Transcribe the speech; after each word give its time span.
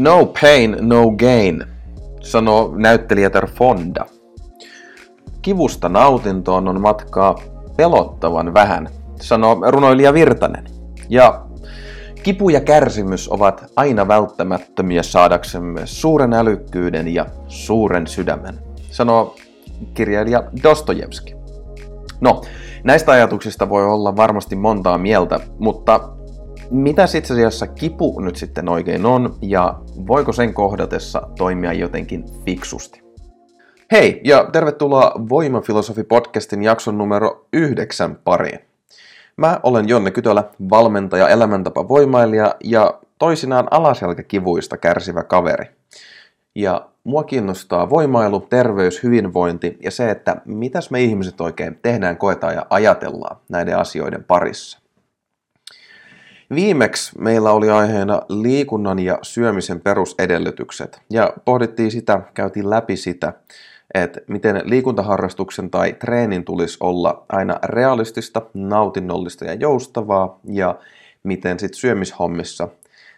No 0.00 0.32
pain, 0.40 0.76
no 0.80 1.10
gain, 1.10 1.64
sanoo 2.20 2.74
näyttelijätär 2.76 3.46
Fonda. 3.46 4.06
Kivusta 5.42 5.88
nautintoon 5.88 6.68
on 6.68 6.80
matkaa 6.80 7.34
pelottavan 7.76 8.54
vähän, 8.54 8.88
sanoo 9.20 9.60
runoilija 9.70 10.14
Virtanen. 10.14 10.64
Ja 11.08 11.46
kipu 12.22 12.48
ja 12.48 12.60
kärsimys 12.60 13.28
ovat 13.28 13.64
aina 13.76 14.08
välttämättömiä 14.08 15.02
saadaksemme 15.02 15.80
suuren 15.84 16.32
älykkyyden 16.32 17.08
ja 17.08 17.26
suuren 17.48 18.06
sydämen, 18.06 18.58
sanoo 18.90 19.36
kirjailija 19.94 20.44
Dostojevski. 20.62 21.34
No, 22.20 22.42
näistä 22.84 23.12
ajatuksista 23.12 23.68
voi 23.68 23.86
olla 23.86 24.16
varmasti 24.16 24.56
montaa 24.56 24.98
mieltä, 24.98 25.40
mutta 25.58 26.19
mitä 26.70 27.04
itse 27.16 27.34
asiassa 27.34 27.66
kipu 27.66 28.20
nyt 28.20 28.36
sitten 28.36 28.68
oikein 28.68 29.06
on 29.06 29.36
ja 29.42 29.80
voiko 30.06 30.32
sen 30.32 30.54
kohdatessa 30.54 31.28
toimia 31.38 31.72
jotenkin 31.72 32.24
fiksusti? 32.44 33.02
Hei 33.92 34.20
ja 34.24 34.48
tervetuloa 34.52 35.14
Voimafilosofi-podcastin 35.18 36.62
jakson 36.62 36.98
numero 36.98 37.46
yhdeksän 37.52 38.18
pariin. 38.24 38.60
Mä 39.36 39.60
olen 39.62 39.88
Jonne 39.88 40.10
Kytölä, 40.10 40.44
valmentaja, 40.70 41.28
elämäntapa 41.28 41.88
voimailija 41.88 42.54
ja 42.64 43.00
toisinaan 43.18 43.68
alaselkäkivuista 43.70 44.76
kärsivä 44.76 45.22
kaveri. 45.22 45.64
Ja 46.54 46.88
mua 47.04 47.24
kiinnostaa 47.24 47.90
voimailu, 47.90 48.40
terveys, 48.40 49.02
hyvinvointi 49.02 49.78
ja 49.82 49.90
se, 49.90 50.10
että 50.10 50.36
mitäs 50.44 50.90
me 50.90 51.00
ihmiset 51.00 51.40
oikein 51.40 51.78
tehdään, 51.82 52.16
koetaan 52.16 52.54
ja 52.54 52.66
ajatellaan 52.70 53.36
näiden 53.48 53.78
asioiden 53.78 54.24
parissa. 54.24 54.80
Viimeksi 56.54 57.18
meillä 57.18 57.50
oli 57.52 57.70
aiheena 57.70 58.22
liikunnan 58.28 58.98
ja 58.98 59.18
syömisen 59.22 59.80
perusedellytykset 59.80 61.00
ja 61.10 61.32
pohdittiin 61.44 61.90
sitä, 61.90 62.20
käytiin 62.34 62.70
läpi 62.70 62.96
sitä, 62.96 63.32
että 63.94 64.20
miten 64.28 64.62
liikuntaharrastuksen 64.64 65.70
tai 65.70 65.92
treenin 65.92 66.44
tulisi 66.44 66.76
olla 66.80 67.24
aina 67.28 67.58
realistista, 67.62 68.42
nautinnollista 68.54 69.44
ja 69.44 69.54
joustavaa 69.54 70.40
ja 70.44 70.78
miten 71.22 71.58
sitten 71.58 71.80
syömishommissa 71.80 72.68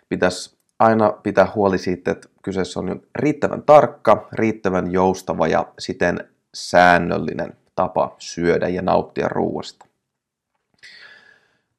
pitäisi 0.08 0.56
aina 0.78 1.10
pitää 1.10 1.52
huoli 1.54 1.78
siitä, 1.78 2.10
että 2.10 2.28
kyseessä 2.42 2.80
on 2.80 3.02
riittävän 3.16 3.62
tarkka, 3.62 4.28
riittävän 4.32 4.92
joustava 4.92 5.46
ja 5.46 5.66
siten 5.78 6.28
säännöllinen 6.54 7.56
tapa 7.74 8.14
syödä 8.18 8.68
ja 8.68 8.82
nauttia 8.82 9.28
ruuasta. 9.28 9.91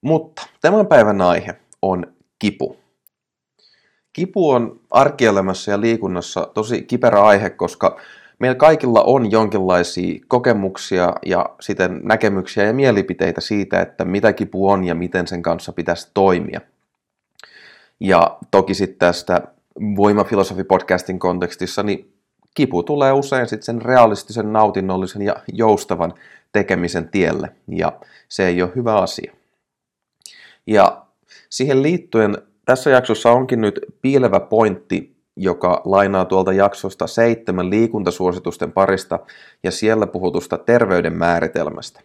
Mutta 0.04 0.48
tämän 0.62 0.88
päivän 0.88 1.22
aihe 1.22 1.56
on 1.82 2.14
kipu. 2.40 2.78
Kipu 4.14 4.50
on 4.50 4.80
arkielämässä 4.92 5.72
ja 5.72 5.82
liikunnassa 5.82 6.52
tosi 6.54 6.82
kiperä 6.82 7.23
aihe, 7.23 7.50
koska 7.50 8.00
meillä 8.40 8.56
kaikilla 8.56 9.04
on 9.04 9.31
jonkinlaisia 9.31 10.20
kokemuksia 10.28 11.14
ja 11.26 11.46
siten 11.62 12.02
näkemyksiä 12.04 12.64
ja 12.64 12.74
mielipiteitä 12.74 13.42
siitä, 13.42 13.81
että 13.81 14.06
mitä 14.06 14.34
kipu 14.34 14.70
on 14.70 14.84
ja 14.84 14.96
miten 14.96 15.28
sen 15.28 15.42
kanssa 15.42 15.74
pitäisi 15.74 16.12
toimia. 16.14 16.62
Ja 18.00 18.38
toki 18.52 18.74
sitten 18.74 19.00
tästä 19.00 19.42
voimafilosofi-podcastin 19.80 21.18
kontekstissa, 21.18 21.84
niin 21.84 22.14
kipu 22.56 22.84
tulee 22.84 23.12
usein 23.12 23.48
sitten 23.48 23.66
sen 23.66 23.81
realistisen, 23.81 24.54
nautinnollisen 24.54 25.22
ja 25.22 25.36
joustavan 25.54 26.14
tekemisen 26.52 27.09
tielle, 27.09 27.50
ja 27.68 27.94
se 28.30 28.48
ei 28.48 28.62
ole 28.62 28.72
hyvä 28.76 28.96
asia. 28.96 29.34
Ja 30.67 31.06
siihen 31.50 31.83
liittyen 31.83 32.38
tässä 32.66 32.89
jaksossa 32.89 33.31
onkin 33.31 33.61
nyt 33.61 33.80
piilevä 34.02 34.39
pointti, 34.39 35.16
joka 35.36 35.81
lainaa 35.86 36.25
tuolta 36.25 36.53
jaksosta 36.53 37.08
seitsemän 37.08 37.69
liikuntasuositusten 37.69 38.72
parista 38.72 39.19
ja 39.64 39.72
siellä 39.72 40.08
puhutusta 40.08 40.58
terveyden 40.58 41.17
määritelmästä. 41.17 42.02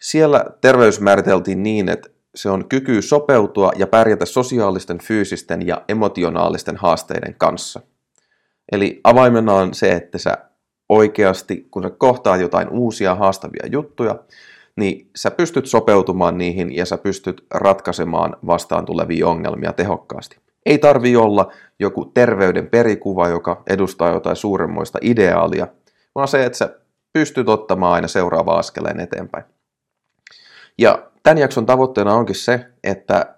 Siellä 0.00 0.44
terveys 0.60 1.00
määriteltiin 1.00 1.62
niin, 1.62 1.88
että 1.88 2.08
se 2.34 2.50
on 2.50 2.68
kyky 2.68 3.02
sopeutua 3.02 3.72
ja 3.76 3.86
pärjätä 3.86 4.26
sosiaalisten, 4.26 4.98
fyysisten 4.98 5.66
ja 5.66 5.82
emotionaalisten 5.88 6.76
haasteiden 6.76 7.34
kanssa. 7.38 7.80
Eli 8.72 9.00
avaimena 9.04 9.52
on 9.52 9.74
se, 9.74 9.92
että 9.92 10.18
sä 10.18 10.38
oikeasti, 10.88 11.66
kun 11.70 11.82
sä 11.82 11.90
kohtaa 11.90 12.36
jotain 12.36 12.68
uusia 12.68 13.14
haastavia 13.14 13.66
juttuja, 13.72 14.18
niin 14.76 15.10
sä 15.16 15.30
pystyt 15.30 15.66
sopeutumaan 15.66 16.38
niihin 16.38 16.76
ja 16.76 16.86
sä 16.86 16.98
pystyt 16.98 17.46
ratkaisemaan 17.54 18.36
vastaan 18.46 18.84
tulevia 18.84 19.28
ongelmia 19.28 19.72
tehokkaasti. 19.72 20.36
Ei 20.66 20.78
tarvi 20.78 21.16
olla 21.16 21.52
joku 21.78 22.04
terveyden 22.04 22.66
perikuva, 22.66 23.28
joka 23.28 23.62
edustaa 23.70 24.12
jotain 24.12 24.36
suuremmoista 24.36 24.98
ideaalia, 25.02 25.66
vaan 26.14 26.28
se, 26.28 26.44
että 26.44 26.58
sä 26.58 26.78
pystyt 27.12 27.48
ottamaan 27.48 27.94
aina 27.94 28.08
seuraava 28.08 28.58
askeleen 28.58 29.00
eteenpäin. 29.00 29.44
Ja 30.78 31.10
tämän 31.22 31.38
jakson 31.38 31.66
tavoitteena 31.66 32.14
onkin 32.14 32.34
se, 32.34 32.66
että 32.84 33.34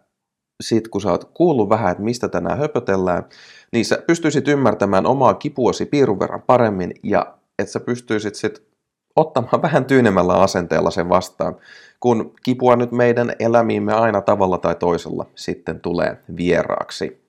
sit 0.60 0.88
kun 0.88 1.00
sä 1.00 1.10
oot 1.10 1.30
kuullut 1.34 1.68
vähän, 1.68 1.90
että 1.90 2.02
mistä 2.02 2.28
tänään 2.28 2.58
höpötellään, 2.58 3.24
niin 3.72 3.84
sä 3.84 4.02
pystyisit 4.06 4.48
ymmärtämään 4.48 5.06
omaa 5.06 5.34
kipuasi 5.34 5.86
piirun 5.86 6.18
verran 6.18 6.42
paremmin 6.42 6.94
ja 7.02 7.34
että 7.58 7.72
sä 7.72 7.80
pystyisit 7.80 8.34
sit 8.34 8.66
ottamaan 9.16 9.62
vähän 9.62 9.84
tyynemmällä 9.84 10.34
asenteella 10.34 10.90
sen 10.90 11.08
vastaan, 11.08 11.56
kun 12.00 12.34
kipua 12.44 12.76
nyt 12.76 12.92
meidän 12.92 13.32
elämiimme 13.38 13.92
aina 13.92 14.20
tavalla 14.20 14.58
tai 14.58 14.74
toisella 14.74 15.26
sitten 15.34 15.80
tulee 15.80 16.16
vieraaksi. 16.36 17.26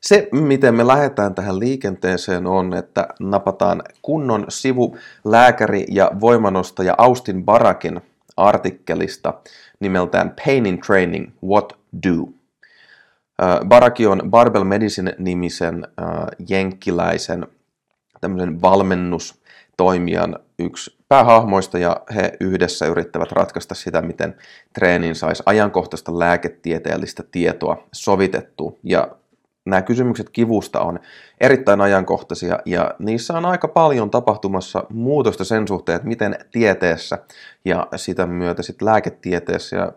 Se, 0.00 0.28
miten 0.32 0.74
me 0.74 0.86
lähdetään 0.86 1.34
tähän 1.34 1.58
liikenteeseen 1.58 2.46
on, 2.46 2.74
että 2.74 3.08
napataan 3.20 3.82
kunnon 4.02 4.44
sivu 4.48 4.96
lääkäri 5.24 5.84
ja 5.88 6.10
voimanostaja 6.20 6.94
Austin 6.98 7.44
Barakin 7.44 8.00
artikkelista 8.36 9.34
nimeltään 9.80 10.34
Pain 10.44 10.66
in 10.66 10.80
Training, 10.80 11.30
What 11.44 11.78
Do? 12.06 12.28
Baraki 13.68 14.06
on 14.06 14.22
Barbell 14.30 14.64
Medicine-nimisen 14.64 15.86
jenkkiläisen 16.48 17.46
tämmöisen 18.20 18.62
valmennus 18.62 19.43
toimijan 19.76 20.36
yksi 20.58 20.98
päähahmoista 21.08 21.78
ja 21.78 21.96
he 22.14 22.32
yhdessä 22.40 22.86
yrittävät 22.86 23.32
ratkaista 23.32 23.74
sitä, 23.74 24.02
miten 24.02 24.36
treenin 24.74 25.14
saisi 25.14 25.42
ajankohtaista 25.46 26.18
lääketieteellistä 26.18 27.22
tietoa 27.30 27.86
sovitettua. 27.92 28.72
Ja 28.82 29.08
nämä 29.66 29.82
kysymykset 29.82 30.30
kivusta 30.30 30.80
on 30.80 31.00
erittäin 31.40 31.80
ajankohtaisia 31.80 32.58
ja 32.64 32.94
niissä 32.98 33.34
on 33.34 33.44
aika 33.46 33.68
paljon 33.68 34.10
tapahtumassa 34.10 34.84
muutosta 34.90 35.44
sen 35.44 35.68
suhteen, 35.68 35.96
että 35.96 36.08
miten 36.08 36.38
tieteessä 36.52 37.18
ja 37.64 37.88
sitä 37.96 38.26
myötä 38.26 38.62
sitten 38.62 38.86
lääketieteessä 38.86 39.76
ja 39.76 39.92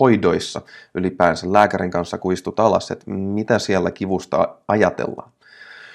hoidoissa 0.00 0.60
ylipäänsä 0.94 1.52
lääkärin 1.52 1.90
kanssa 1.90 2.18
kun 2.18 2.32
istut 2.32 2.60
alas, 2.60 2.90
että 2.90 3.10
mitä 3.10 3.58
siellä 3.58 3.90
kivusta 3.90 4.56
ajatellaan. 4.68 5.32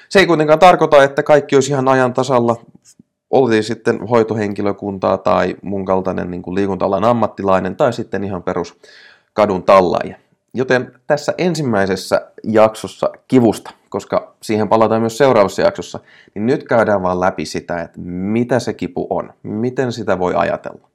Se 0.09 0.19
ei 0.19 0.25
kuitenkaan 0.27 0.59
tarkoita, 0.59 1.03
että 1.03 1.23
kaikki 1.23 1.55
olisi 1.55 1.71
ihan 1.71 1.87
ajan 1.87 2.13
tasalla. 2.13 2.55
Oltiin 3.29 3.63
sitten 3.63 4.07
hoitohenkilökuntaa 4.07 5.17
tai 5.17 5.55
mun 5.61 5.85
kaltainen 5.85 6.31
niin 6.31 6.55
liikuntalan 6.55 7.03
ammattilainen 7.03 7.75
tai 7.75 7.93
sitten 7.93 8.23
ihan 8.23 8.43
perus 8.43 8.77
kadun 9.33 9.63
tallaaja. 9.63 10.15
Joten 10.53 10.91
tässä 11.07 11.33
ensimmäisessä 11.37 12.31
jaksossa 12.43 13.09
kivusta, 13.27 13.71
koska 13.89 14.35
siihen 14.41 14.69
palataan 14.69 15.01
myös 15.01 15.17
seuraavassa 15.17 15.61
jaksossa, 15.61 15.99
niin 16.35 16.45
nyt 16.45 16.63
käydään 16.63 17.03
vaan 17.03 17.19
läpi 17.19 17.45
sitä, 17.45 17.81
että 17.81 17.99
mitä 17.99 18.59
se 18.59 18.73
kipu 18.73 19.07
on, 19.09 19.33
miten 19.43 19.91
sitä 19.91 20.19
voi 20.19 20.33
ajatella. 20.35 20.89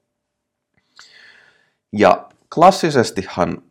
Ja 1.92 2.28
klassisestihan 2.54 3.62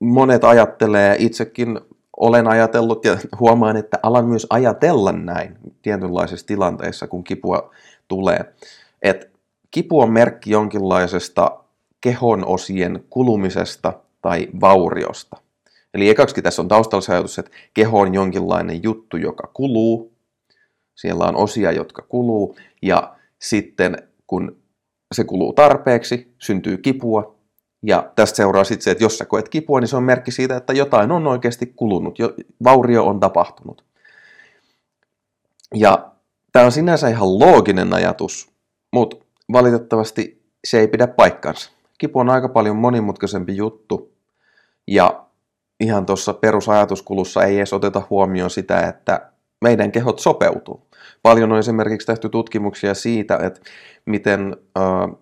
monet 0.00 0.44
ajattelee, 0.44 1.16
itsekin 1.18 1.80
olen 2.20 2.48
ajatellut 2.48 3.04
ja 3.04 3.18
huomaan, 3.40 3.76
että 3.76 3.98
alan 4.02 4.28
myös 4.28 4.46
ajatella 4.50 5.12
näin 5.12 5.58
tietynlaisissa 5.82 6.46
tilanteissa, 6.46 7.06
kun 7.06 7.24
kipua 7.24 7.70
tulee. 8.08 8.54
Että 9.02 9.26
kipu 9.70 10.00
on 10.00 10.10
merkki 10.10 10.50
jonkinlaisesta 10.50 11.60
kehon 12.00 12.46
osien 12.46 13.04
kulumisesta 13.10 13.92
tai 14.22 14.48
vauriosta. 14.60 15.36
Eli 15.94 16.08
ekaksi 16.08 16.42
tässä 16.42 16.62
on 16.62 16.68
taustalla 16.68 17.00
se 17.00 17.12
ajatus, 17.12 17.38
että 17.38 17.50
keho 17.74 18.00
on 18.00 18.14
jonkinlainen 18.14 18.82
juttu, 18.82 19.16
joka 19.16 19.50
kuluu. 19.54 20.12
Siellä 20.94 21.24
on 21.24 21.36
osia, 21.36 21.72
jotka 21.72 22.02
kuluu. 22.02 22.56
Ja 22.82 23.16
sitten 23.38 24.08
kun 24.26 24.56
se 25.12 25.24
kuluu 25.24 25.52
tarpeeksi, 25.52 26.34
syntyy 26.38 26.76
kipua, 26.76 27.39
ja 27.82 28.12
tästä 28.16 28.36
seuraa 28.36 28.64
sitten 28.64 28.84
se, 28.84 28.90
että 28.90 29.04
jos 29.04 29.18
sä 29.18 29.24
koet 29.24 29.48
kipua, 29.48 29.80
niin 29.80 29.88
se 29.88 29.96
on 29.96 30.02
merkki 30.02 30.30
siitä, 30.30 30.56
että 30.56 30.72
jotain 30.72 31.12
on 31.12 31.26
oikeasti 31.26 31.72
kulunut, 31.76 32.18
jo, 32.18 32.34
vaurio 32.64 33.06
on 33.06 33.20
tapahtunut. 33.20 33.84
Ja 35.74 36.10
tämä 36.52 36.64
on 36.64 36.72
sinänsä 36.72 37.08
ihan 37.08 37.38
looginen 37.38 37.94
ajatus, 37.94 38.50
mutta 38.92 39.16
valitettavasti 39.52 40.42
se 40.64 40.80
ei 40.80 40.88
pidä 40.88 41.06
paikkansa. 41.06 41.70
Kipu 41.98 42.18
on 42.18 42.30
aika 42.30 42.48
paljon 42.48 42.76
monimutkaisempi 42.76 43.56
juttu 43.56 44.12
ja 44.86 45.24
ihan 45.80 46.06
tuossa 46.06 46.34
perusajatuskulussa 46.34 47.44
ei 47.44 47.56
edes 47.56 47.72
oteta 47.72 48.02
huomioon 48.10 48.50
sitä, 48.50 48.88
että 48.88 49.30
meidän 49.60 49.92
kehot 49.92 50.18
sopeutuu. 50.18 50.86
Paljon 51.22 51.52
on 51.52 51.58
esimerkiksi 51.58 52.06
tehty 52.06 52.28
tutkimuksia 52.28 52.94
siitä, 52.94 53.38
että 53.42 53.60
miten 54.06 54.56
äh, 54.78 55.16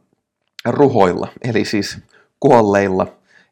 ruhoilla, 0.64 1.28
eli 1.44 1.64
siis 1.64 1.98
kuolleilla 2.40 3.06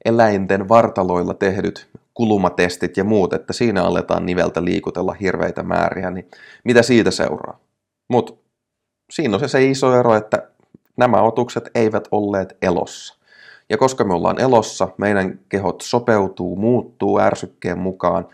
eläinten 0.05 0.69
vartaloilla 0.69 1.35
tehdyt 1.35 1.89
kulumatestit 2.15 2.97
ja 2.97 3.05
muut, 3.05 3.33
että 3.33 3.53
siinä 3.53 3.85
aletaan 3.85 4.27
niveltä 4.27 4.65
liikutella 4.65 5.13
hirveitä 5.13 5.63
määriä, 5.63 6.11
niin 6.11 6.29
mitä 6.65 6.83
siitä 6.83 7.11
seuraa? 7.11 7.59
Mutta 8.09 8.33
siinä 9.11 9.35
on 9.35 9.41
se, 9.41 9.49
se 9.49 9.67
iso 9.67 9.99
ero, 9.99 10.15
että 10.15 10.49
nämä 10.97 11.23
otukset 11.23 11.71
eivät 11.75 12.09
olleet 12.11 12.57
elossa. 12.63 13.15
Ja 13.71 13.79
koska 13.79 14.05
me 14.05 14.15
ollaan 14.15 14.41
elossa, 14.41 14.89
meidän 14.99 15.41
kehot 15.49 15.81
sopeutuu, 15.81 16.57
muuttuu 16.57 17.19
ärsykkeen 17.21 17.79
mukaan, 17.79 18.29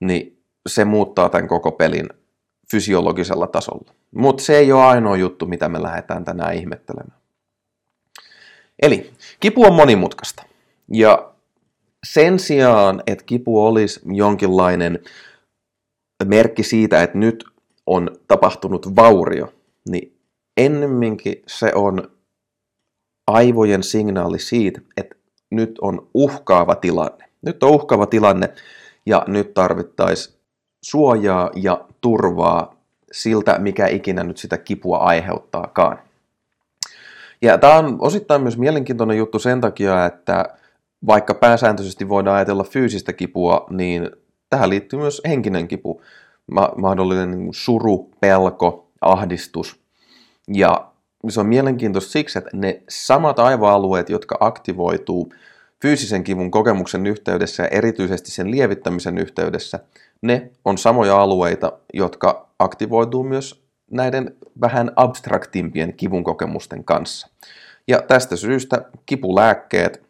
niin 0.00 0.38
se 0.68 0.84
muuttaa 0.84 1.28
tämän 1.28 1.48
koko 1.48 1.72
pelin 1.72 2.08
fysiologisella 2.70 3.46
tasolla. 3.46 3.92
Mutta 4.14 4.42
se 4.42 4.56
ei 4.56 4.72
ole 4.72 4.82
ainoa 4.82 5.16
juttu, 5.16 5.46
mitä 5.46 5.68
me 5.68 5.82
lähdetään 5.82 6.24
tänään 6.24 6.54
ihmettelemään. 6.54 7.23
Eli 8.82 9.12
kipu 9.40 9.64
on 9.64 9.74
monimutkaista. 9.74 10.42
Ja 10.92 11.32
sen 12.06 12.38
sijaan, 12.38 13.02
että 13.06 13.24
kipu 13.24 13.66
olisi 13.66 14.00
jonkinlainen 14.12 14.98
merkki 16.24 16.62
siitä, 16.62 17.02
että 17.02 17.18
nyt 17.18 17.44
on 17.86 18.10
tapahtunut 18.28 18.96
vaurio, 18.96 19.52
niin 19.88 20.16
ennemminkin 20.56 21.42
se 21.46 21.72
on 21.74 22.10
aivojen 23.26 23.82
signaali 23.82 24.38
siitä, 24.38 24.80
että 24.96 25.16
nyt 25.50 25.78
on 25.80 26.08
uhkaava 26.14 26.74
tilanne. 26.74 27.24
Nyt 27.42 27.62
on 27.62 27.70
uhkaava 27.70 28.06
tilanne 28.06 28.54
ja 29.06 29.24
nyt 29.26 29.54
tarvittaisiin 29.54 30.36
suojaa 30.84 31.50
ja 31.54 31.84
turvaa 32.00 32.76
siltä, 33.12 33.58
mikä 33.58 33.86
ikinä 33.86 34.24
nyt 34.24 34.36
sitä 34.36 34.58
kipua 34.58 34.98
aiheuttaakaan. 34.98 35.98
Ja 37.42 37.58
tämä 37.58 37.78
on 37.78 37.96
osittain 38.00 38.42
myös 38.42 38.58
mielenkiintoinen 38.58 39.16
juttu 39.16 39.38
sen 39.38 39.60
takia, 39.60 40.06
että 40.06 40.44
vaikka 41.06 41.34
pääsääntöisesti 41.34 42.08
voidaan 42.08 42.36
ajatella 42.36 42.64
fyysistä 42.64 43.12
kipua, 43.12 43.66
niin 43.70 44.10
tähän 44.50 44.70
liittyy 44.70 44.98
myös 44.98 45.22
henkinen 45.28 45.68
kipu, 45.68 46.02
ma- 46.50 46.72
mahdollinen 46.76 47.30
niin 47.30 47.54
suru, 47.54 48.10
pelko, 48.20 48.88
ahdistus. 49.00 49.80
Ja 50.48 50.86
se 51.28 51.40
on 51.40 51.46
mielenkiintoista 51.46 52.10
siksi, 52.10 52.38
että 52.38 52.50
ne 52.52 52.82
samat 52.88 53.38
aivoalueet, 53.38 54.10
jotka 54.10 54.36
aktivoituu 54.40 55.32
fyysisen 55.82 56.24
kivun 56.24 56.50
kokemuksen 56.50 57.06
yhteydessä 57.06 57.62
ja 57.62 57.68
erityisesti 57.68 58.30
sen 58.30 58.50
lievittämisen 58.50 59.18
yhteydessä, 59.18 59.78
ne 60.22 60.50
on 60.64 60.78
samoja 60.78 61.20
alueita, 61.20 61.72
jotka 61.94 62.48
aktivoituu 62.58 63.22
myös 63.22 63.63
näiden 63.90 64.36
vähän 64.60 64.90
abstraktimpien 64.96 65.94
kivun 65.94 66.24
kokemusten 66.24 66.84
kanssa. 66.84 67.28
Ja 67.88 68.02
tästä 68.02 68.36
syystä 68.36 68.84
kipulääkkeet 69.06 70.02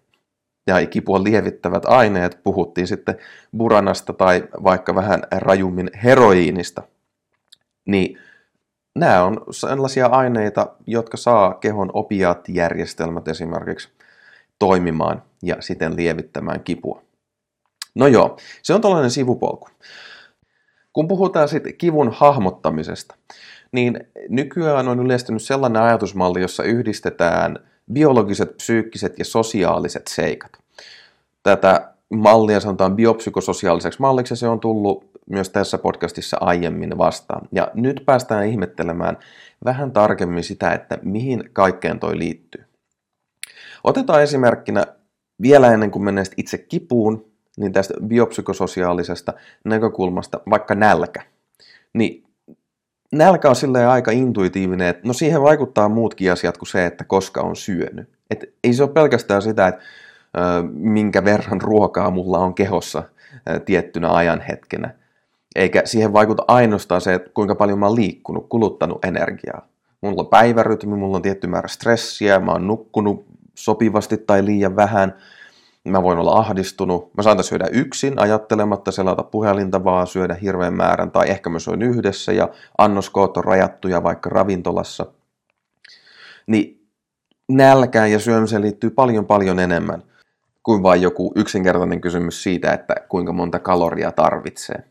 ja 0.67 0.87
kipua 0.87 1.25
lievittävät 1.25 1.85
aineet, 1.85 2.41
puhuttiin 2.43 2.87
sitten 2.87 3.17
buranasta 3.57 4.13
tai 4.13 4.49
vaikka 4.65 4.95
vähän 4.95 5.23
rajummin 5.33 5.91
heroiinista, 6.05 6.83
niin 7.87 8.19
nämä 8.95 9.25
on 9.25 9.45
sellaisia 9.51 10.07
aineita, 10.07 10.67
jotka 10.87 11.17
saa 11.17 11.55
kehon 11.55 11.91
opiaattijärjestelmät 11.93 13.29
esimerkiksi 13.29 13.89
toimimaan 14.59 15.23
ja 15.43 15.57
siten 15.61 15.97
lievittämään 15.97 16.61
kipua. 16.61 17.03
No 17.95 18.07
joo, 18.07 18.37
se 18.63 18.75
on 18.75 18.81
tällainen 18.81 19.11
sivupolku. 19.11 19.69
Kun 20.95 21.09
puhutaan 21.09 21.49
sitten 21.49 21.77
kivun 21.77 22.13
hahmottamisesta, 22.13 23.15
niin 23.73 24.01
nykyään 24.29 24.89
on 24.89 25.01
yleistynyt 25.01 25.43
sellainen 25.43 25.83
ajatusmalli, 25.83 26.41
jossa 26.41 26.63
yhdistetään 26.63 27.59
biologiset, 27.93 28.57
psyykkiset 28.57 29.19
ja 29.19 29.25
sosiaaliset 29.25 30.07
seikat. 30.07 30.53
Tätä 31.43 31.93
mallia 32.15 32.61
sanotaan 32.61 32.97
biopsykososiaaliseksi 32.97 34.01
malliksi 34.01 34.37
se 34.37 34.49
on 34.49 34.61
tullut 34.61 35.11
myös 35.31 35.51
tässä 35.51 35.79
podcastissa 35.79 36.37
aiemmin 36.41 36.99
vastaan. 36.99 37.49
Ja 37.53 37.71
nyt 37.75 38.03
päästään 38.07 38.47
ihmettelemään 38.47 39.19
vähän 39.65 39.93
tarkemmin 39.93 40.45
sitä, 40.45 40.73
että 40.73 40.99
mihin 41.03 41.51
kaikkeen 41.53 42.01
toi 42.01 42.19
liittyy. 42.19 42.65
Otetaan 43.85 44.23
esimerkkinä 44.23 44.85
vielä 45.43 45.73
ennen 45.73 45.91
kuin 45.91 46.03
mennään 46.03 46.27
itse 46.37 46.59
kipuun, 46.59 47.34
niin 47.57 47.73
tästä 47.73 47.95
biopsykososiaalisesta 48.07 49.33
näkökulmasta 49.65 50.41
vaikka 50.51 50.75
nälkä. 50.75 51.23
Niin 51.93 52.25
nälkä 53.13 53.49
on 53.49 53.57
silleen 53.57 53.89
aika 53.89 54.11
intuitiivinen, 54.11 54.89
että 54.89 55.09
no 55.09 55.13
siihen 55.13 55.43
vaikuttaa 55.43 55.89
muutkin 55.89 56.33
asiat 56.33 56.59
kuin 56.59 56.69
se, 56.69 56.87
että 56.87 57.05
koska 57.05 57.41
on 57.41 57.57
syönyt. 57.57 58.09
Et 58.31 58.45
ei 58.65 58.73
se 58.73 58.83
ole 58.83 58.93
pelkästään 58.93 59.43
sitä, 59.43 59.69
että 59.69 59.83
minkä 60.73 61.25
verran 61.25 61.61
ruokaa 61.61 62.11
mulla 62.11 62.39
on 62.39 62.55
kehossa 62.55 63.03
tiettynä 63.65 64.15
ajanhetkenä. 64.15 64.95
Eikä 65.57 65.83
siihen 65.85 66.13
vaikuta 66.13 66.45
ainoastaan 66.49 67.01
se, 67.01 67.15
että 67.15 67.31
kuinka 67.35 67.55
paljon 67.55 67.79
mä 67.79 67.87
oon 67.87 67.97
liikkunut, 67.97 68.47
kuluttanut 68.49 69.05
energiaa. 69.05 69.69
Mulla 70.01 70.23
on 70.23 70.29
päivärytmi, 70.29 70.97
mulla 70.97 71.17
on 71.17 71.23
tietty 71.23 71.47
määrä 71.47 71.69
stressiä, 71.69 72.39
mä 72.39 72.53
oon 72.53 72.67
nukkunut 72.67 73.27
sopivasti 73.55 74.17
tai 74.17 74.45
liian 74.45 74.77
vähän– 74.77 75.15
Mä 75.89 76.03
voin 76.03 76.19
olla 76.19 76.33
ahdistunut. 76.39 77.15
Mä 77.17 77.23
saan 77.23 77.45
syödä 77.45 77.67
yksin 77.73 78.19
ajattelematta 78.19 78.93
selata 78.93 79.23
puhelinta, 79.23 79.85
vaan 79.85 80.07
syödä 80.07 80.35
hirveän 80.35 80.75
määrän. 80.75 81.11
Tai 81.11 81.31
ehkä 81.31 81.51
mä 81.51 81.59
syön 81.59 81.83
yhdessä 81.83 82.33
ja 82.33 82.49
annoskoot 82.79 83.37
on 83.37 83.45
rajattuja 83.45 84.03
vaikka 84.03 84.31
ravintolassa. 84.31 85.07
Niin 86.47 86.89
nälkään 87.49 88.13
ja 88.13 88.19
syömiseen 88.19 88.63
liittyy 88.63 88.91
paljon 88.91 89.27
paljon 89.27 89.59
enemmän 89.59 90.03
kuin 90.63 90.83
vain 90.83 91.03
joku 91.03 91.33
yksinkertainen 91.37 92.01
kysymys 92.01 92.43
siitä, 92.43 92.73
että 92.73 92.95
kuinka 93.09 93.33
monta 93.33 93.59
kaloria 93.59 94.13
tarvitsee. 94.13 94.85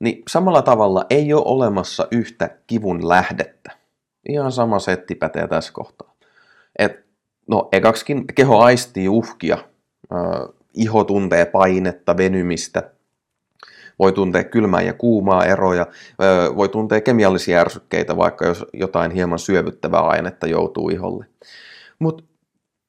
Niin 0.00 0.22
samalla 0.28 0.62
tavalla 0.62 1.06
ei 1.10 1.32
ole 1.32 1.42
olemassa 1.44 2.08
yhtä 2.10 2.50
kivun 2.66 3.08
lähdettä. 3.08 3.70
Ihan 4.28 4.52
sama 4.52 4.78
setti 4.78 5.14
pätee 5.14 5.48
tässä 5.48 5.72
kohtaa. 5.72 6.14
Et 6.78 7.05
No 7.46 7.68
ekaksikin 7.72 8.24
keho 8.34 8.58
aistii 8.58 9.08
uhkia. 9.08 9.58
Iho 10.74 11.04
tuntee 11.04 11.44
painetta, 11.44 12.16
venymistä. 12.16 12.90
Voi 13.98 14.12
tuntea 14.12 14.44
kylmää 14.44 14.82
ja 14.82 14.92
kuumaa 14.92 15.44
eroja. 15.44 15.86
Voi 16.56 16.68
tuntea 16.68 17.00
kemiallisia 17.00 17.60
ärsykkeitä, 17.60 18.16
vaikka 18.16 18.46
jos 18.46 18.64
jotain 18.72 19.10
hieman 19.10 19.38
syövyttävää 19.38 20.00
ainetta 20.00 20.46
joutuu 20.46 20.88
iholle. 20.88 21.26
Mutta 21.98 22.24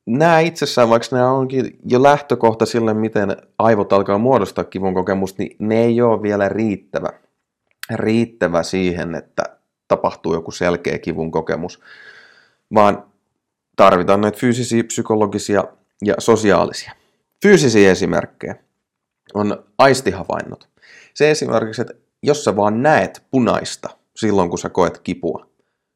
nämä 0.05 0.39
itsessään, 0.39 0.89
vaikka 0.89 1.15
nämä 1.15 1.32
onkin 1.32 1.79
jo 1.86 2.03
lähtökohta 2.03 2.65
sille, 2.65 2.93
miten 2.93 3.38
aivot 3.60 3.93
alkaa 3.93 4.17
muodostaa 4.17 4.63
kivun 4.63 4.93
kokemusta, 4.93 5.43
niin 5.43 5.55
ne 5.60 5.84
ei 5.84 6.01
ole 6.01 6.22
vielä 6.22 6.50
riittävä, 6.50 7.10
riittävä 7.96 8.63
siihen, 8.63 9.15
että 9.15 9.43
tapahtuu 9.88 10.34
joku 10.34 10.51
selkeä 10.51 11.00
kivun 11.00 11.32
kokemus, 11.32 11.79
vaan 12.74 13.03
tarvitaan 13.77 14.22
näitä 14.22 14.38
fyysisiä, 14.38 14.84
psykologisia 14.84 15.63
ja 16.05 16.13
sosiaalisia. 16.19 16.91
Fyysisiä 17.43 17.91
esimerkkejä 17.91 18.55
on 19.34 19.63
aistihavainnot. 19.77 20.69
Se 21.13 21.31
esimerkiksi, 21.31 21.81
että 21.81 21.93
jos 22.24 22.43
sä 22.43 22.55
vaan 22.55 22.84
näet 22.84 23.24
punaista 23.31 23.89
silloin, 24.15 24.50
kun 24.50 24.60
sä 24.60 24.69
koet 24.69 25.00
kipua, 25.00 25.48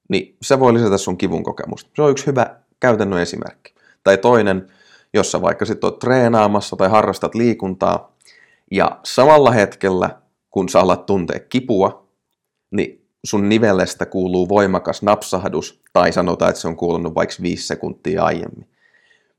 niin 0.10 0.38
se 0.42 0.60
voi 0.60 0.74
lisätä 0.74 0.98
sun 0.98 1.18
kivun 1.18 1.44
kokemusta. 1.44 1.90
Se 1.96 2.02
on 2.02 2.12
yksi 2.12 2.26
hyvä 2.26 2.56
käytännön 2.80 3.22
esimerkki. 3.22 3.74
Tai 4.04 4.18
toinen, 4.18 4.68
jos 5.14 5.32
sä 5.32 5.42
vaikka 5.42 5.66
sit 5.66 5.84
oot 5.84 6.00
treenaamassa 6.00 6.76
tai 6.76 6.90
harrastat 6.90 7.36
liikuntaa, 7.36 8.12
ja 8.72 9.00
samalla 9.04 9.52
hetkellä, 9.52 10.10
kun 10.50 10.70
sä 10.70 10.80
alat 10.80 11.06
tuntea 11.06 11.40
kipua, 11.40 12.08
niin 12.72 13.01
sun 13.26 13.50
nivelestä 13.50 14.06
kuuluu 14.06 14.50
voimakas 14.50 15.02
napsahdus, 15.02 15.82
tai 15.94 16.12
sanotaan, 16.12 16.50
että 16.50 16.62
se 16.62 16.68
on 16.68 16.76
kuulunut 16.76 17.16
vaikka 17.16 17.36
viisi 17.42 17.68
sekuntia 17.68 18.24
aiemmin, 18.24 18.70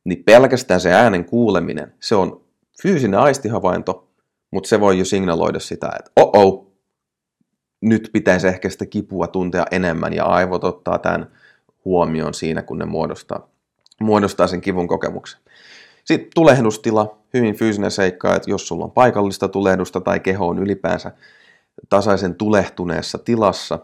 niin 0.04 0.24
pelkästään 0.24 0.80
se 0.80 0.92
äänen 0.92 1.24
kuuleminen, 1.24 1.94
se 2.00 2.14
on 2.14 2.40
fyysinen 2.82 3.20
aistihavainto, 3.20 4.08
mutta 4.50 4.68
se 4.68 4.80
voi 4.80 4.98
jo 4.98 5.04
signaloida 5.04 5.60
sitä, 5.60 5.90
että 5.98 6.10
oh 6.16 6.72
nyt 7.80 8.10
pitäisi 8.12 8.48
ehkä 8.48 8.70
sitä 8.70 8.86
kipua 8.86 9.26
tuntea 9.26 9.64
enemmän, 9.70 10.12
ja 10.12 10.24
aivot 10.24 10.64
ottaa 10.64 10.98
tämän 10.98 11.30
huomioon 11.84 12.34
siinä, 12.34 12.62
kun 12.62 12.78
ne 12.78 12.84
muodostaa, 12.84 13.48
muodostaa 14.00 14.46
sen 14.46 14.60
kivun 14.60 14.88
kokemuksen. 14.88 15.40
Sitten 16.04 16.30
tulehdustila, 16.34 17.18
hyvin 17.34 17.54
fyysinen 17.54 17.90
seikka, 17.90 18.36
että 18.36 18.50
jos 18.50 18.68
sulla 18.68 18.84
on 18.84 18.90
paikallista 18.90 19.48
tulehdusta 19.48 20.00
tai 20.00 20.20
keho 20.20 20.48
on 20.48 20.58
ylipäänsä 20.58 21.12
tasaisen 21.88 22.34
tulehtuneessa 22.34 23.18
tilassa, 23.18 23.78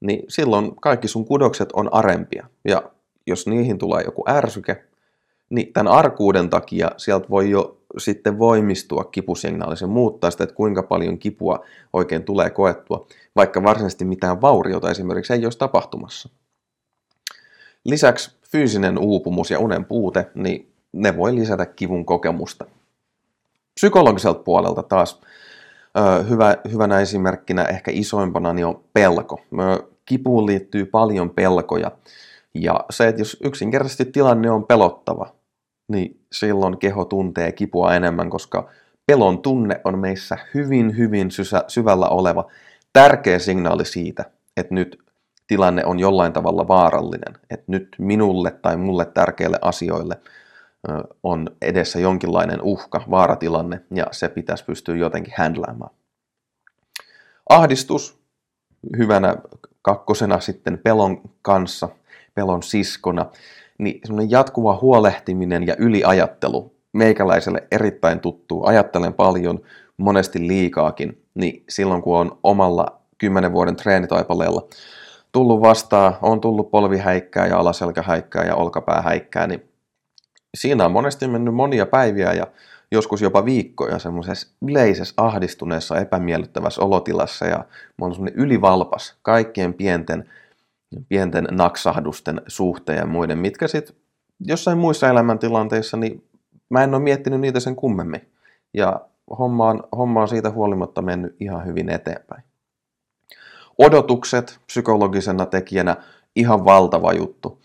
niin 0.00 0.22
silloin 0.28 0.76
kaikki 0.76 1.08
sun 1.08 1.24
kudokset 1.24 1.68
on 1.72 1.94
arempia. 1.94 2.46
Ja 2.64 2.82
jos 3.26 3.46
niihin 3.46 3.78
tulee 3.78 4.02
joku 4.04 4.24
ärsyke, 4.28 4.84
niin 5.50 5.72
tämän 5.72 5.92
arkuuden 5.92 6.50
takia 6.50 6.90
sieltä 6.96 7.28
voi 7.28 7.50
jo 7.50 7.78
sitten 7.98 8.38
voimistua 8.38 9.04
kipusignaali. 9.04 9.76
Se 9.76 9.86
muuttaa 9.86 10.30
sitä, 10.30 10.44
että 10.44 10.56
kuinka 10.56 10.82
paljon 10.82 11.18
kipua 11.18 11.64
oikein 11.92 12.22
tulee 12.22 12.50
koettua, 12.50 13.06
vaikka 13.36 13.62
varsinaisesti 13.62 14.04
mitään 14.04 14.40
vauriota 14.40 14.90
esimerkiksi 14.90 15.32
ei 15.32 15.44
olisi 15.44 15.58
tapahtumassa. 15.58 16.28
Lisäksi 17.84 18.38
fyysinen 18.50 18.98
uupumus 18.98 19.50
ja 19.50 19.58
unen 19.58 19.84
puute, 19.84 20.26
niin 20.34 20.72
ne 20.92 21.16
voi 21.16 21.34
lisätä 21.34 21.66
kivun 21.66 22.04
kokemusta. 22.04 22.64
Psykologiselta 23.74 24.42
puolelta 24.42 24.82
taas 24.82 25.20
hyvä, 26.28 26.56
hyvänä 26.72 27.00
esimerkkinä 27.00 27.64
ehkä 27.64 27.90
isoimpana 27.94 28.52
niin 28.52 28.66
on 28.66 28.84
pelko. 28.92 29.40
Kipuun 30.04 30.46
liittyy 30.46 30.86
paljon 30.86 31.30
pelkoja. 31.30 31.90
Ja 32.54 32.84
se, 32.90 33.08
että 33.08 33.20
jos 33.20 33.36
yksinkertaisesti 33.44 34.04
tilanne 34.04 34.50
on 34.50 34.64
pelottava, 34.64 35.34
niin 35.88 36.20
silloin 36.32 36.78
keho 36.78 37.04
tuntee 37.04 37.52
kipua 37.52 37.94
enemmän, 37.94 38.30
koska 38.30 38.68
pelon 39.06 39.42
tunne 39.42 39.80
on 39.84 39.98
meissä 39.98 40.38
hyvin, 40.54 40.96
hyvin 40.96 41.28
syvällä 41.68 42.08
oleva 42.08 42.44
tärkeä 42.92 43.38
signaali 43.38 43.84
siitä, 43.84 44.24
että 44.56 44.74
nyt 44.74 44.98
tilanne 45.46 45.84
on 45.84 45.98
jollain 45.98 46.32
tavalla 46.32 46.68
vaarallinen, 46.68 47.34
että 47.50 47.64
nyt 47.68 47.96
minulle 47.98 48.50
tai 48.50 48.76
mulle 48.76 49.04
tärkeille 49.04 49.58
asioille 49.62 50.20
on 51.22 51.48
edessä 51.62 51.98
jonkinlainen 51.98 52.62
uhka, 52.62 53.02
vaaratilanne, 53.10 53.80
ja 53.94 54.06
se 54.10 54.28
pitäisi 54.28 54.64
pystyä 54.64 54.96
jotenkin 54.96 55.34
handlaamaan. 55.38 55.90
Ahdistus 57.48 58.18
hyvänä 58.98 59.36
kakkosena 59.82 60.40
sitten 60.40 60.78
pelon 60.78 61.20
kanssa, 61.42 61.88
pelon 62.34 62.62
siskona, 62.62 63.26
niin 63.78 64.00
semmoinen 64.04 64.30
jatkuva 64.30 64.78
huolehtiminen 64.80 65.66
ja 65.66 65.76
yliajattelu, 65.78 66.74
meikäläiselle 66.92 67.66
erittäin 67.70 68.20
tuttu, 68.20 68.64
ajattelen 68.64 69.14
paljon, 69.14 69.60
monesti 69.96 70.48
liikaakin, 70.48 71.22
niin 71.34 71.64
silloin 71.68 72.02
kun 72.02 72.18
on 72.18 72.38
omalla 72.42 73.00
kymmenen 73.18 73.52
vuoden 73.52 73.76
treenitaipaleella 73.76 74.68
tullut 75.32 75.60
vastaan, 75.60 76.16
on 76.22 76.40
tullut 76.40 76.70
polvihäikkää 76.70 77.46
ja 77.46 77.58
alaselkähäikkää 77.58 78.44
ja 78.44 78.54
olkapäähäikkää, 78.54 79.46
niin 79.46 79.67
siinä 80.60 80.84
on 80.84 80.92
monesti 80.92 81.28
mennyt 81.28 81.54
monia 81.54 81.86
päiviä 81.86 82.32
ja 82.32 82.46
joskus 82.92 83.22
jopa 83.22 83.44
viikkoja 83.44 83.98
semmoisessa 83.98 84.48
yleisessä 84.68 85.14
ahdistuneessa 85.16 85.98
epämiellyttävässä 85.98 86.82
olotilassa 86.82 87.46
ja 87.46 87.56
mä 87.56 88.04
oon 88.04 88.14
semmoinen 88.14 88.40
ylivalpas 88.40 89.16
kaikkien 89.22 89.74
pienten, 89.74 90.30
pienten 91.08 91.48
naksahdusten 91.50 92.42
suhteen 92.46 92.98
ja 92.98 93.06
muiden, 93.06 93.38
mitkä 93.38 93.68
sitten 93.68 93.96
jossain 94.40 94.78
muissa 94.78 95.08
elämäntilanteissa, 95.08 95.96
niin 95.96 96.24
mä 96.70 96.84
en 96.84 96.94
ole 96.94 97.02
miettinyt 97.02 97.40
niitä 97.40 97.60
sen 97.60 97.76
kummemmin. 97.76 98.28
Ja 98.74 99.00
homma 99.38 99.68
on, 99.68 99.82
homma 99.96 100.22
on 100.22 100.28
siitä 100.28 100.50
huolimatta 100.50 101.02
mennyt 101.02 101.36
ihan 101.40 101.66
hyvin 101.66 101.88
eteenpäin. 101.88 102.42
Odotukset 103.78 104.60
psykologisena 104.66 105.46
tekijänä 105.46 105.96
ihan 106.36 106.64
valtava 106.64 107.12
juttu. 107.12 107.60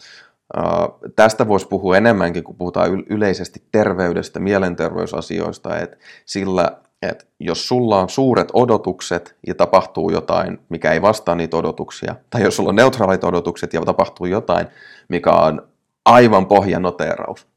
Tästä 1.15 1.47
voisi 1.47 1.67
puhua 1.67 1.97
enemmänkin, 1.97 2.43
kun 2.43 2.55
puhutaan 2.55 3.03
yleisesti 3.09 3.63
terveydestä, 3.71 4.39
mielenterveysasioista, 4.39 5.79
että 5.79 5.97
sillä, 6.25 6.77
että 7.01 7.25
jos 7.39 7.67
sulla 7.67 7.99
on 7.99 8.09
suuret 8.09 8.47
odotukset 8.53 9.35
ja 9.47 9.55
tapahtuu 9.55 10.09
jotain, 10.09 10.59
mikä 10.69 10.91
ei 10.91 11.01
vastaa 11.01 11.35
niitä 11.35 11.57
odotuksia, 11.57 12.15
tai 12.29 12.41
jos 12.41 12.55
sulla 12.55 12.69
on 12.69 12.75
neutraalit 12.75 13.23
odotukset 13.23 13.73
ja 13.73 13.81
tapahtuu 13.81 14.25
jotain, 14.25 14.67
mikä 15.07 15.31
on 15.31 15.67
aivan 16.05 16.45
pohjanoteeraus, 16.45 17.47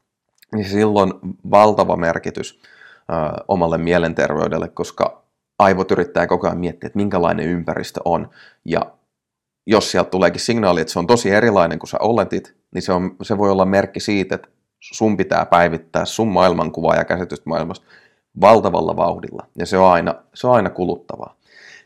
niin 0.55 0.69
silloin 0.69 1.13
valtava 1.51 1.95
merkitys 1.95 2.59
omalle 3.47 3.77
mielenterveydelle, 3.77 4.67
koska 4.67 5.23
aivot 5.59 5.91
yrittää 5.91 6.27
koko 6.27 6.47
ajan 6.47 6.59
miettiä, 6.59 6.87
että 6.87 6.97
minkälainen 6.97 7.45
ympäristö 7.45 7.99
on, 8.05 8.29
ja 8.65 8.81
jos 9.67 9.91
sieltä 9.91 10.09
tuleekin 10.09 10.41
signaali, 10.41 10.81
että 10.81 10.93
se 10.93 10.99
on 10.99 11.07
tosi 11.07 11.29
erilainen 11.29 11.79
kuin 11.79 11.89
sä 11.89 11.97
oletit, 12.01 12.55
niin 12.73 12.81
se, 12.81 12.93
on, 12.93 13.15
se 13.21 13.37
voi 13.37 13.51
olla 13.51 13.65
merkki 13.65 13.99
siitä, 13.99 14.35
että 14.35 14.47
sun 14.79 15.17
pitää 15.17 15.45
päivittää 15.45 16.05
sun 16.05 16.27
maailmankuvaa 16.27 16.95
ja 16.95 17.05
käsitystä 17.05 17.49
maailmasta 17.49 17.85
valtavalla 18.41 18.95
vauhdilla. 18.95 19.47
Ja 19.57 19.65
se 19.65 19.77
on 19.77 19.91
aina, 19.91 20.15
se 20.33 20.47
on 20.47 20.53
aina 20.53 20.69
kuluttavaa. 20.69 21.35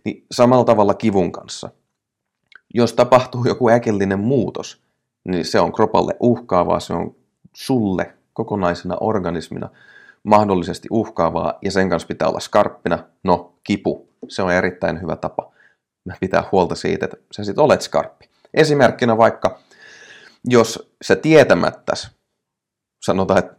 Niin 0.05 0.25
samalla 0.31 0.63
tavalla 0.63 0.93
kivun 0.93 1.31
kanssa. 1.31 1.69
Jos 2.73 2.93
tapahtuu 2.93 3.45
joku 3.45 3.69
äkillinen 3.69 4.19
muutos, 4.19 4.81
niin 5.27 5.45
se 5.45 5.59
on 5.59 5.73
kropalle 5.73 6.15
uhkaavaa, 6.19 6.79
se 6.79 6.93
on 6.93 7.15
sulle 7.53 8.13
kokonaisena 8.33 8.97
organismina 8.99 9.69
mahdollisesti 10.23 10.87
uhkaavaa 10.91 11.53
ja 11.61 11.71
sen 11.71 11.89
kanssa 11.89 12.07
pitää 12.07 12.27
olla 12.27 12.39
skarppina. 12.39 12.99
No, 13.23 13.53
kipu, 13.63 14.09
se 14.27 14.43
on 14.43 14.51
erittäin 14.51 15.01
hyvä 15.01 15.15
tapa 15.15 15.50
pitää 16.19 16.43
huolta 16.51 16.75
siitä, 16.75 17.05
että 17.05 17.17
sä 17.31 17.43
sit 17.43 17.57
olet 17.57 17.81
skarppi. 17.81 18.29
Esimerkkinä 18.53 19.17
vaikka 19.17 19.59
jos 20.45 20.93
sä 21.01 21.15
tietämättäs, 21.15 22.11
sanotaan, 23.05 23.39
että 23.39 23.55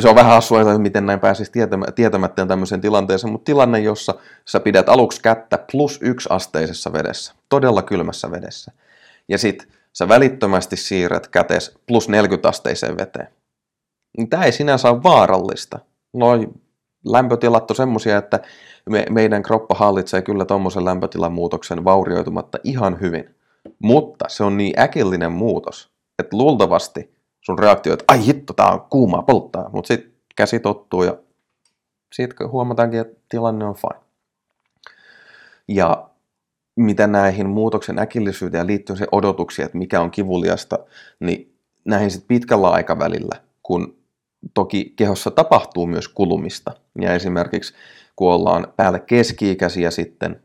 se 0.00 0.08
on 0.08 0.14
vähän 0.14 0.32
hassua, 0.32 0.60
että 0.60 0.78
miten 0.78 1.06
näin 1.06 1.20
pääsisi 1.20 1.52
tietämättä 1.94 2.46
tämmöiseen 2.46 2.80
tilanteeseen, 2.80 3.32
mutta 3.32 3.44
tilanne, 3.44 3.78
jossa 3.78 4.14
sä 4.48 4.60
pidät 4.60 4.88
aluksi 4.88 5.22
kättä 5.22 5.58
plus 5.72 5.98
yksi 6.02 6.28
asteisessa 6.32 6.92
vedessä, 6.92 7.34
todella 7.48 7.82
kylmässä 7.82 8.30
vedessä, 8.30 8.72
ja 9.28 9.38
sit 9.38 9.68
sä 9.92 10.08
välittömästi 10.08 10.76
siirrät 10.76 11.28
kätes 11.28 11.78
plus 11.86 12.08
40 12.08 12.48
asteiseen 12.48 12.96
veteen. 12.96 13.28
Niin 14.16 14.28
tämä 14.28 14.44
ei 14.44 14.52
sinänsä 14.52 14.90
ole 14.90 15.02
vaarallista. 15.02 15.78
Noi 16.12 16.48
lämpötilat 17.04 17.70
on 17.70 17.76
semmoisia, 17.76 18.18
että 18.18 18.40
me, 18.90 19.06
meidän 19.10 19.42
kroppa 19.42 19.74
hallitsee 19.74 20.22
kyllä 20.22 20.44
tuommoisen 20.44 20.84
lämpötilan 20.84 21.32
muutoksen 21.32 21.84
vaurioitumatta 21.84 22.58
ihan 22.64 23.00
hyvin. 23.00 23.34
Mutta 23.78 24.24
se 24.28 24.44
on 24.44 24.56
niin 24.56 24.80
äkillinen 24.80 25.32
muutos, 25.32 25.90
että 26.18 26.36
luultavasti 26.36 27.14
sun 27.40 27.58
reaktio, 27.58 27.92
että 27.92 28.04
ai 28.08 28.26
hitto, 28.26 28.52
tää 28.52 28.70
on 28.70 28.80
kuumaa, 28.90 29.22
polttaa, 29.22 29.70
mutta 29.72 29.88
sitten 29.88 30.12
käsi 30.36 30.60
tottuu 30.60 31.02
ja 31.02 31.18
sitten 32.12 32.50
huomataankin, 32.50 33.00
että 33.00 33.20
tilanne 33.28 33.64
on 33.64 33.74
fine. 33.74 34.00
Ja 35.68 36.10
mitä 36.76 37.06
näihin 37.06 37.48
muutoksen 37.48 37.98
äkillisyyteen 37.98 38.66
liittyy 38.66 38.96
se 38.96 39.06
odotuksia, 39.12 39.64
että 39.64 39.78
mikä 39.78 40.00
on 40.00 40.10
kivuliasta, 40.10 40.78
niin 41.20 41.54
näihin 41.84 42.10
sitten 42.10 42.28
pitkällä 42.28 42.70
aikavälillä, 42.70 43.40
kun 43.62 43.96
toki 44.54 44.92
kehossa 44.96 45.30
tapahtuu 45.30 45.86
myös 45.86 46.08
kulumista. 46.08 46.74
Ja 47.02 47.14
esimerkiksi 47.14 47.74
kun 48.16 48.32
ollaan 48.32 48.72
päälle 48.76 49.00
keski-ikäisiä 49.00 49.90
sitten, 49.90 50.42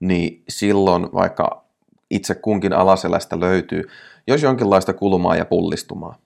niin 0.00 0.44
silloin 0.48 1.08
vaikka 1.14 1.64
itse 2.10 2.34
kunkin 2.34 2.72
alaselästä 2.72 3.40
löytyy 3.40 3.84
jos 4.26 4.42
jonkinlaista 4.42 4.92
kulmaa 4.92 5.36
ja 5.36 5.44
pullistumaa. 5.44 6.18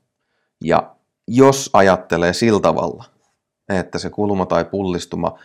Ja 0.65 0.95
jos 1.29 1.71
ajattelee 1.73 2.33
sillä 2.33 2.61
tavalla, 2.61 3.05
että 3.69 3.99
se 3.99 4.11
kulma 4.11 4.47
tai 4.47 4.65
pullistuma 4.65 5.39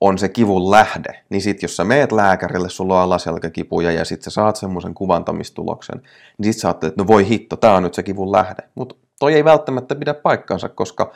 on 0.00 0.18
se 0.18 0.28
kivun 0.28 0.70
lähde, 0.70 1.24
niin 1.30 1.42
sit 1.42 1.62
jos 1.62 1.76
sä 1.76 1.84
meet 1.84 2.12
lääkärille, 2.12 2.68
sulla 2.68 2.96
on 2.96 3.02
alaselkäkipuja 3.02 3.92
ja 3.92 4.04
sit 4.04 4.22
sä 4.22 4.30
saat 4.30 4.56
semmoisen 4.56 4.94
kuvantamistuloksen, 4.94 6.02
niin 6.38 6.52
sit 6.52 6.60
sä 6.60 6.68
ajattelet, 6.68 6.92
että 6.92 7.02
no 7.02 7.06
voi 7.06 7.28
hitto, 7.28 7.56
tää 7.56 7.74
on 7.74 7.82
nyt 7.82 7.94
se 7.94 8.02
kivun 8.02 8.32
lähde. 8.32 8.62
Mutta 8.74 8.94
toi 9.18 9.34
ei 9.34 9.44
välttämättä 9.44 9.94
pidä 9.94 10.14
paikkansa, 10.14 10.68
koska 10.68 11.12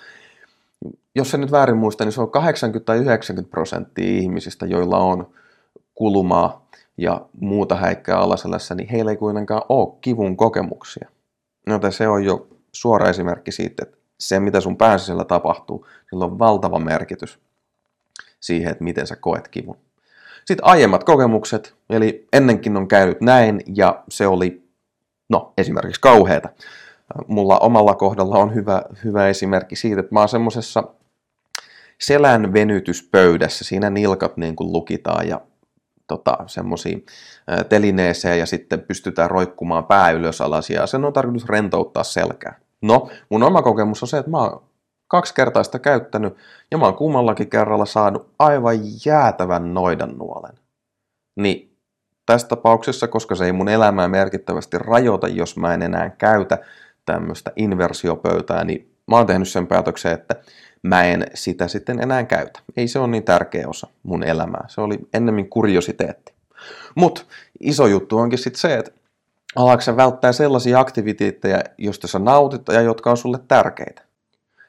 jos 1.15 1.31
se 1.31 1.39
nyt 1.39 1.53
väärin 1.53 1.77
muista, 1.77 2.05
niin 2.05 2.13
se 2.13 2.21
on 2.21 2.31
80 2.31 2.87
tai 2.87 2.99
90 2.99 3.51
prosenttia 3.51 4.19
ihmisistä, 4.19 4.67
joilla 4.67 4.99
on 4.99 5.33
kulumaa 5.95 6.69
ja 6.97 7.27
muuta 7.41 7.75
häikkää 7.75 8.19
alaselässä, 8.19 8.75
niin 8.75 8.89
heillä 8.89 9.11
ei 9.11 9.17
kuitenkaan 9.17 9.63
ole 9.69 9.99
kivun 10.01 10.37
kokemuksia. 10.37 11.09
Joten 11.67 11.93
se 11.93 12.09
on 12.09 12.25
jo 12.25 12.49
suora 12.73 13.09
esimerkki 13.09 13.53
siitä, 13.53 13.83
että 13.83 13.99
se 14.19 14.41
mitä 14.41 14.61
sun 14.61 14.77
pääsisällä 14.77 15.25
tapahtuu, 15.25 15.87
sillä 16.11 16.25
on 16.25 16.39
valtava 16.39 16.79
merkitys 16.79 17.39
siihen, 18.41 18.71
että 18.73 18.85
miten 18.85 19.07
sä 19.07 19.17
koet 19.17 19.49
kivun. 19.49 19.77
Sitten 20.45 20.67
aiemmat 20.67 21.05
kokemukset, 21.05 21.75
eli 21.91 22.29
ennenkin 22.33 22.77
on 22.77 22.89
käynyt 22.89 23.21
näin 23.21 23.61
ja 23.77 24.05
se 24.09 24.27
oli, 24.27 24.63
no 25.29 25.53
esimerkiksi 25.59 26.01
kauheata. 26.01 26.49
Mulla 27.27 27.59
omalla 27.59 27.95
kohdalla 27.95 28.39
on 28.39 28.55
hyvä, 28.55 28.83
hyvä 29.05 29.29
esimerkki 29.29 29.77
siitä, 29.77 30.01
että 30.01 30.15
mä 30.15 30.21
oon 30.21 30.29
semmosessa 30.29 30.85
selän 32.01 32.53
venytyspöydässä, 32.53 33.65
siinä 33.65 33.91
nilkat 33.91 34.37
niin 34.37 34.57
kuin 34.57 34.73
lukitaan 34.73 35.29
ja 35.29 35.41
tota, 36.07 36.39
semmoisiin 36.47 37.07
telineeseen 37.69 38.39
ja 38.39 38.47
sitten 38.47 38.81
pystytään 38.81 39.31
roikkumaan 39.31 39.85
pää 39.85 40.11
ylös 40.11 40.41
alas 40.41 40.71
ja 40.71 40.87
sen 40.87 41.05
on 41.05 41.13
tarkoitus 41.13 41.49
rentouttaa 41.49 42.05
selkää. 42.05 42.59
No, 42.83 43.11
mun 43.29 43.43
oma 43.43 43.63
kokemus 43.63 44.03
on 44.03 44.09
se, 44.09 44.19
että 44.19 44.31
mä 44.31 44.39
oon 44.39 44.63
kaksi 45.09 45.35
kertaa 45.35 45.65
sitä 45.65 45.79
käyttänyt 45.79 46.37
ja 46.71 46.79
mä 46.79 46.85
oon 46.85 46.95
kummallakin 46.95 47.51
kerralla 47.51 47.87
saanut 47.87 48.35
aivan 48.39 48.79
jäätävän 49.07 49.75
noidan 49.75 50.19
nuolen. 50.19 50.59
Niin 51.37 51.77
tässä 52.27 52.49
tapauksessa, 52.49 53.09
koska 53.09 53.35
se 53.35 53.45
ei 53.45 53.53
mun 53.53 53.69
elämää 53.69 54.09
merkittävästi 54.09 54.79
rajoita, 54.79 55.29
jos 55.29 55.57
mä 55.57 55.75
en 55.75 55.83
enää 55.83 56.11
käytä 56.11 56.59
tämmöistä 57.13 57.53
inversiopöytää, 57.57 58.65
niin 58.65 58.91
mä 59.07 59.17
oon 59.17 59.27
tehnyt 59.27 59.49
sen 59.49 59.67
päätöksen, 59.67 60.13
että 60.13 60.37
mä 60.83 61.05
en 61.05 61.27
sitä 61.35 61.69
sitten 61.69 62.01
enää 62.01 62.25
käytä. 62.25 62.61
Ei 62.77 62.89
se 62.89 62.99
ole 62.99 63.09
niin 63.09 63.25
tärkeä 63.25 63.69
osa 63.69 63.87
mun 64.03 64.25
elämää. 64.25 64.65
Se 64.69 64.81
oli 64.81 64.99
ennemmin 65.15 65.51
kuriositeetti. 65.51 66.33
Mutta 66.95 67.23
iso 67.61 67.87
juttu 67.87 68.19
onkin 68.19 68.39
sitten 68.39 68.61
se, 68.61 68.75
että 68.75 68.91
alaksä 69.57 69.97
välttää 69.97 70.33
sellaisia 70.33 70.81
aktiviteetteja, 70.81 71.63
joista 71.79 72.07
sä 72.07 72.19
nautit 72.19 72.63
ja 72.69 72.81
jotka 72.81 73.11
on 73.11 73.17
sulle 73.17 73.39
tärkeitä. 73.49 74.03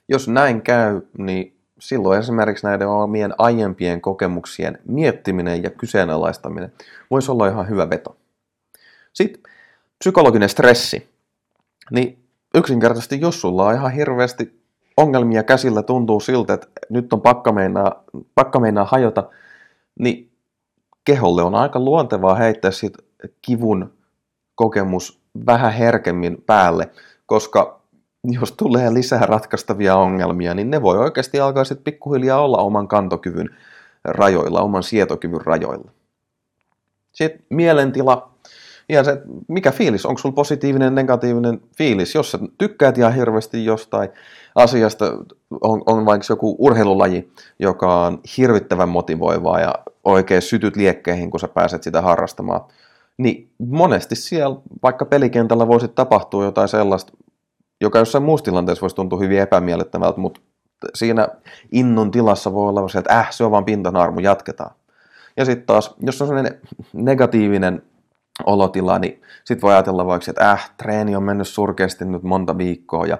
Jos 0.08 0.27
näin 0.27 0.62
käy, 0.62 1.01
niin 1.17 1.58
silloin 1.79 2.19
esimerkiksi 2.19 2.65
näiden 2.65 2.88
omien 2.88 3.34
aiempien 3.38 4.01
kokemuksien 4.01 4.79
miettiminen 4.88 5.63
ja 5.63 5.69
kyseenalaistaminen 5.69 6.74
voisi 7.12 7.31
olla 7.31 7.48
ihan 7.48 7.69
hyvä 7.69 7.89
veto. 7.89 8.17
Sitten 9.13 9.43
psykologinen 10.00 10.50
stressi. 10.50 11.10
Niin 11.91 12.19
yksinkertaisesti, 12.53 13.22
jos 13.22 13.41
sulla 13.41 13.65
on 13.65 13.75
ihan 13.75 13.91
hirveästi 13.91 14.60
ongelmia 14.98 15.44
käsillä, 15.44 15.84
tuntuu 15.84 16.20
siltä, 16.20 16.53
että 16.53 16.68
nyt 16.89 17.13
on 17.13 17.22
pakka 17.22 17.51
meinaa, 17.51 18.03
pakka 18.36 18.60
meinaa 18.60 18.86
hajota, 18.86 19.24
niin 20.00 20.32
keholle 21.06 21.44
on 21.44 21.56
aika 21.56 21.79
luontevaa 21.79 22.36
heittää 22.36 22.72
sit 22.72 22.94
kivun 23.41 23.94
kokemus 24.56 25.22
vähän 25.46 25.74
herkemmin 25.74 26.44
päälle, 26.46 26.89
koska 27.25 27.79
jos 28.24 28.51
tulee 28.51 28.94
lisää 28.94 29.25
ratkaistavia 29.25 29.96
ongelmia, 29.96 30.53
niin 30.53 30.72
ne 30.72 30.82
voi 30.82 30.98
oikeasti 30.98 31.39
alkaa 31.39 31.63
sitten 31.63 31.84
pikkuhiljaa 31.84 32.41
olla 32.41 32.58
oman 32.58 32.88
kantokyvyn 32.88 33.50
rajoilla, 34.06 34.62
oman 34.62 34.84
sietokyvyn 34.84 35.41
rajoilla. 35.46 35.91
Sitten 37.12 37.46
mielentila, 37.50 38.29
ja 38.89 39.03
se, 39.03 39.22
mikä 39.48 39.72
fiilis, 39.72 40.05
onko 40.05 40.17
sulla 40.17 40.36
positiivinen, 40.36 40.96
negatiivinen 40.96 41.62
fiilis, 41.77 42.15
jos 42.15 42.31
sä 42.31 42.39
tykkäät 42.58 42.98
ihan 42.98 43.15
hirveästi 43.15 43.65
jostain 43.65 44.10
asiasta, 44.55 45.05
on, 45.62 45.81
on 45.86 46.05
vaikka 46.05 46.25
joku 46.29 46.55
urheilulaji, 46.60 47.31
joka 47.60 48.05
on 48.05 48.19
hirvittävän 48.38 48.89
motivoivaa 48.89 49.60
ja 49.60 49.75
oikein 50.03 50.41
sytyt 50.41 50.75
liekkeihin, 50.75 51.31
kun 51.31 51.39
sä 51.39 51.48
pääset 51.48 51.84
sitä 51.84 52.01
harrastamaan, 52.01 52.62
niin 53.17 53.50
monesti 53.58 54.15
siellä 54.15 54.55
vaikka 54.84 55.05
pelikentällä 55.05 55.67
voisi 55.67 55.88
tapahtua 55.88 56.46
jotain 56.46 56.67
sellaista, 56.67 57.13
joka 57.81 58.00
jossain 58.00 58.24
muussa 58.24 58.46
tilanteessa 58.46 58.81
voisi 58.81 58.96
tuntua 58.96 59.19
hyvin 59.19 59.39
epämiellyttävältä, 59.39 60.19
mutta 60.19 60.41
siinä 60.93 61.27
innon 61.72 62.12
tilassa 62.12 62.53
voi 62.53 62.69
olla 62.69 62.88
se, 62.88 63.00
että 63.00 63.19
äh, 63.19 63.31
se 63.31 63.43
on 63.43 63.51
vaan 63.51 63.65
pintanarmu, 63.65 64.19
jatketaan. 64.19 64.72
Ja 65.38 65.46
sitten 65.46 65.65
taas, 65.65 65.96
jos 66.00 66.22
on 66.22 66.27
sellainen 66.27 66.60
negatiivinen 66.93 67.81
olotila, 68.46 69.00
niin 69.00 69.22
sitten 69.46 69.62
voi 69.62 69.74
ajatella 69.74 70.05
vaikka, 70.05 70.31
että 70.31 70.51
äh, 70.51 70.72
treeni 70.77 71.15
on 71.15 71.24
mennyt 71.24 71.48
surkeasti 71.48 72.05
nyt 72.05 72.24
monta 72.24 72.58
viikkoa 72.58 73.05
ja 73.05 73.17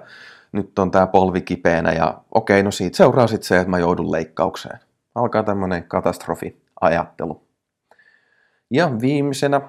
nyt 0.52 0.78
on 0.78 0.90
tämä 0.90 1.06
polvi 1.06 1.40
kipeänä 1.40 1.92
ja 1.92 2.18
okei, 2.34 2.62
no 2.62 2.70
siitä 2.70 2.96
seuraa 2.96 3.26
sitten 3.26 3.48
se, 3.48 3.56
että 3.56 3.70
mä 3.70 3.78
joudun 3.78 4.12
leikkaukseen. 4.12 4.78
Alkaa 5.14 5.42
tämmöinen 5.42 5.84
katastrofiajattelu. 5.84 7.42
Ja 8.70 9.00
viimeisenä 9.00 9.60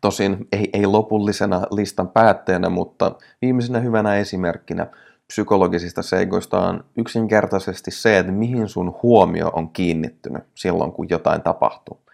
Tosin 0.00 0.48
ei, 0.52 0.70
ei 0.72 0.86
lopullisena 0.86 1.62
listan 1.70 2.08
päätteenä, 2.08 2.68
mutta 2.68 3.12
viimeisenä 3.42 3.78
hyvänä 3.78 4.16
esimerkkinä 4.16 4.86
psykologisista 5.26 6.02
seikoista 6.02 6.60
on 6.60 6.84
yksinkertaisesti 6.96 7.90
se, 7.90 8.18
että 8.18 8.32
mihin 8.32 8.68
sun 8.68 8.98
huomio 9.02 9.48
on 9.48 9.70
kiinnittynyt 9.70 10.44
silloin, 10.54 10.92
kun 10.92 11.06
jotain 11.10 11.42
tapahtuu. 11.42 12.05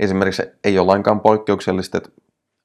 Esimerkiksi 0.00 0.42
ei 0.64 0.78
ole 0.78 0.86
lainkaan 0.86 1.20
poikkeuksellista, 1.20 1.98
että 1.98 2.10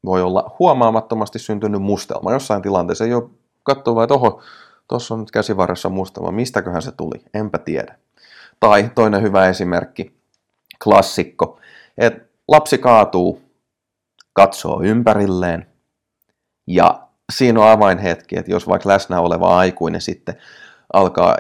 voi 0.06 0.22
olla 0.22 0.56
huomaamattomasti 0.60 1.40
syntynyt 1.40 1.82
mustelma. 1.82 2.34
Jossain 2.34 2.62
tilanteessa 2.62 3.06
ei 3.06 3.14
ole 3.14 3.30
katsoa, 3.64 4.04
että 4.04 4.14
oho, 4.14 4.42
tuossa 4.88 5.14
on 5.14 5.20
nyt 5.20 5.32
käsivarressa 5.32 5.90
mustelma, 5.90 6.32
mistäköhän 6.32 6.82
se 6.82 6.92
tuli, 6.92 7.24
enpä 7.34 7.58
tiedä. 7.58 7.96
Tai 8.60 8.92
toinen 8.96 9.22
hyvä 9.22 9.48
esimerkki, 9.48 10.16
klassikko, 10.84 11.60
että 11.98 12.26
lapsi 12.48 12.78
kaatuu 12.78 13.42
katsoo 14.34 14.82
ympärilleen 14.84 15.66
ja 16.68 17.08
siinä 17.34 17.60
on 17.60 17.70
avainhetki, 17.70 18.38
että 18.38 18.52
jos 18.52 18.68
vaikka 18.68 18.90
läsnä 18.90 19.20
oleva 19.20 19.58
aikuinen 19.58 20.02
sitten 20.02 20.36
alkaa 20.94 21.38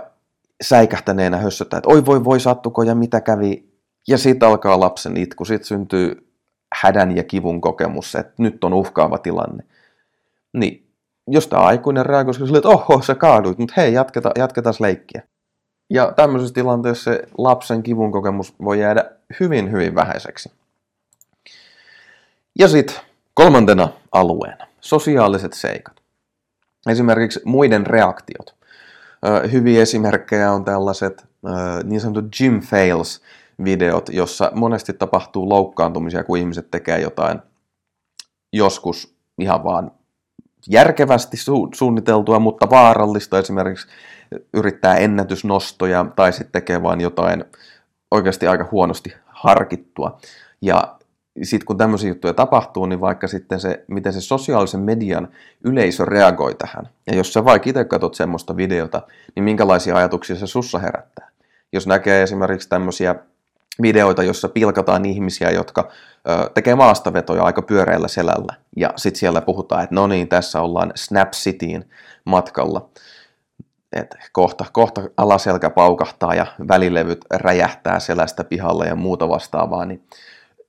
säikähtäneenä 0.63 1.38
hössöttää, 1.38 1.77
että 1.77 1.89
oi 1.89 2.06
voi 2.06 2.23
voi 2.23 2.39
sattuko 2.39 2.84
ja 2.84 2.95
mitä 2.95 3.21
kävi, 3.21 3.70
ja 4.08 4.18
sitten 4.18 4.50
alkaa 4.50 4.80
lapsen 4.80 5.18
itku, 5.18 5.46
sitten 5.46 5.68
syntyy 5.68 6.28
hädän 6.76 7.18
ja 7.18 7.24
kivun 7.24 7.62
kokemus, 7.62 8.16
että 8.16 8.34
nyt 8.38 8.64
on 8.64 8.74
uhkaava 8.74 9.18
tilanne. 9.18 9.64
Niin, 10.54 10.88
jos 11.28 11.48
tämä 11.48 11.62
aikuinen 11.62 12.06
reagoi 12.06 12.34
sille, 12.34 12.58
että 12.58 12.70
oho, 12.70 13.02
sä 13.02 13.16
kaaduit, 13.16 13.58
mutta 13.58 13.74
hei, 13.78 13.94
jatketa, 13.94 14.32
jatketaan 14.38 14.76
leikkiä. 14.80 15.24
Ja 15.90 16.14
tämmöisessä 16.16 16.54
tilanteessa 16.54 17.04
se 17.04 17.24
lapsen 17.38 17.84
kivun 17.84 18.12
kokemus 18.12 18.56
voi 18.64 18.80
jäädä 18.80 19.12
hyvin, 19.40 19.72
hyvin 19.72 19.96
vähäiseksi. 19.96 20.52
Ja 22.60 22.68
sitten 22.68 22.96
kolmantena 23.34 23.90
alueena, 24.12 24.68
sosiaaliset 24.82 25.54
seikat. 25.54 26.02
Esimerkiksi 26.90 27.42
muiden 27.46 27.88
reaktiot. 27.88 28.56
Hyviä 29.52 29.82
esimerkkejä 29.82 30.52
on 30.52 30.66
tällaiset 30.66 31.26
niin 31.84 32.02
sanotut 32.02 32.36
gym 32.38 32.62
fails 32.62 33.22
videot, 33.63 34.10
jossa 34.10 34.52
monesti 34.56 34.93
tapahtuu 34.93 35.50
loukkaantumisia, 35.50 36.24
kun 36.24 36.38
ihmiset 36.38 36.71
tekee 36.71 37.00
jotain 37.00 37.39
joskus 38.54 39.15
ihan 39.38 39.63
vaan 39.63 39.91
järkevästi 40.69 41.38
su- 41.38 41.69
suunniteltua, 41.76 42.39
mutta 42.39 42.69
vaarallista 42.69 43.39
esimerkiksi 43.39 43.88
yrittää 44.54 44.97
ennätysnostoja 44.97 46.06
tai 46.15 46.34
sitten 46.34 46.52
tekee 46.52 46.84
vain 46.84 47.02
jotain 47.02 47.45
oikeasti 48.12 48.47
aika 48.47 48.67
huonosti 48.71 49.13
harkittua. 49.26 50.19
Ja 50.62 50.97
sitten 51.43 51.65
kun 51.65 51.78
tämmöisiä 51.78 52.10
juttuja 52.10 52.34
tapahtuu, 52.34 52.86
niin 52.86 53.02
vaikka 53.02 53.28
sitten 53.28 53.60
se, 53.60 53.86
miten 53.88 54.13
se 54.13 54.21
sosiaalisen 54.21 54.80
median 54.80 55.28
yleisö 55.63 56.06
reagoi 56.06 56.56
tähän. 56.56 56.89
Ja 57.08 57.15
jos 57.15 57.34
sä 57.34 57.45
vaikka 57.45 57.69
itse 57.69 57.86
katsot 57.86 58.15
semmoista 58.15 58.56
videota, 58.58 59.02
niin 59.36 59.43
minkälaisia 59.43 59.95
ajatuksia 59.95 60.36
se 60.36 60.47
sussa 60.47 60.80
herättää. 60.80 61.30
Jos 61.74 61.88
näkee 61.88 62.24
esimerkiksi 62.24 62.69
tämmöisiä 62.69 63.15
videoita, 63.81 64.23
jossa 64.23 64.49
pilkataan 64.49 65.05
ihmisiä, 65.05 65.49
jotka 65.49 65.89
ö, 66.29 66.49
tekee 66.53 66.75
maastavetoja 66.75 67.43
aika 67.43 67.62
pyöreällä 67.62 68.07
selällä. 68.07 68.53
Ja 68.77 68.93
sitten 68.95 69.19
siellä 69.19 69.41
puhutaan, 69.41 69.84
että 69.84 69.95
no 69.95 70.07
niin, 70.07 70.27
tässä 70.27 70.62
ollaan 70.62 70.91
Snap 70.95 71.31
Cityin 71.31 71.89
matkalla. 72.25 72.89
Et 73.93 74.15
kohta, 74.31 74.65
kohta 74.73 75.01
alaselkä 75.17 75.69
paukahtaa 75.69 76.36
ja 76.36 76.45
välilevyt 76.67 77.25
räjähtää 77.34 77.99
selästä 77.99 78.43
pihalle 78.43 78.86
ja 78.86 78.95
muuta 78.95 79.29
vastaavaa, 79.29 79.86
niin 79.86 80.03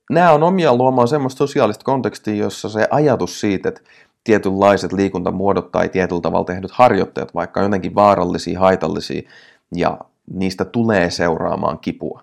nämä 0.09 0.31
on 0.31 0.43
omia 0.43 0.75
luomaan 0.75 1.07
semmoista 1.07 1.37
sosiaalista 1.37 1.85
kontekstia, 1.85 2.35
jossa 2.35 2.69
se 2.69 2.87
ajatus 2.91 3.39
siitä, 3.39 3.69
että 3.69 3.81
tietynlaiset 4.23 4.93
liikuntamuodot 4.93 5.71
tai 5.71 5.89
tietyllä 5.89 6.21
tavalla 6.21 6.45
tehdyt 6.45 6.71
harjoitteet, 6.71 7.35
vaikka 7.35 7.61
jotenkin 7.61 7.95
vaarallisia, 7.95 8.59
haitallisia, 8.59 9.29
ja 9.75 9.97
niistä 10.33 10.65
tulee 10.65 11.09
seuraamaan 11.09 11.79
kipua. 11.79 12.22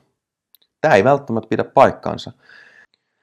Tämä 0.80 0.94
ei 0.94 1.04
välttämättä 1.04 1.48
pidä 1.48 1.64
paikkaansa. 1.64 2.32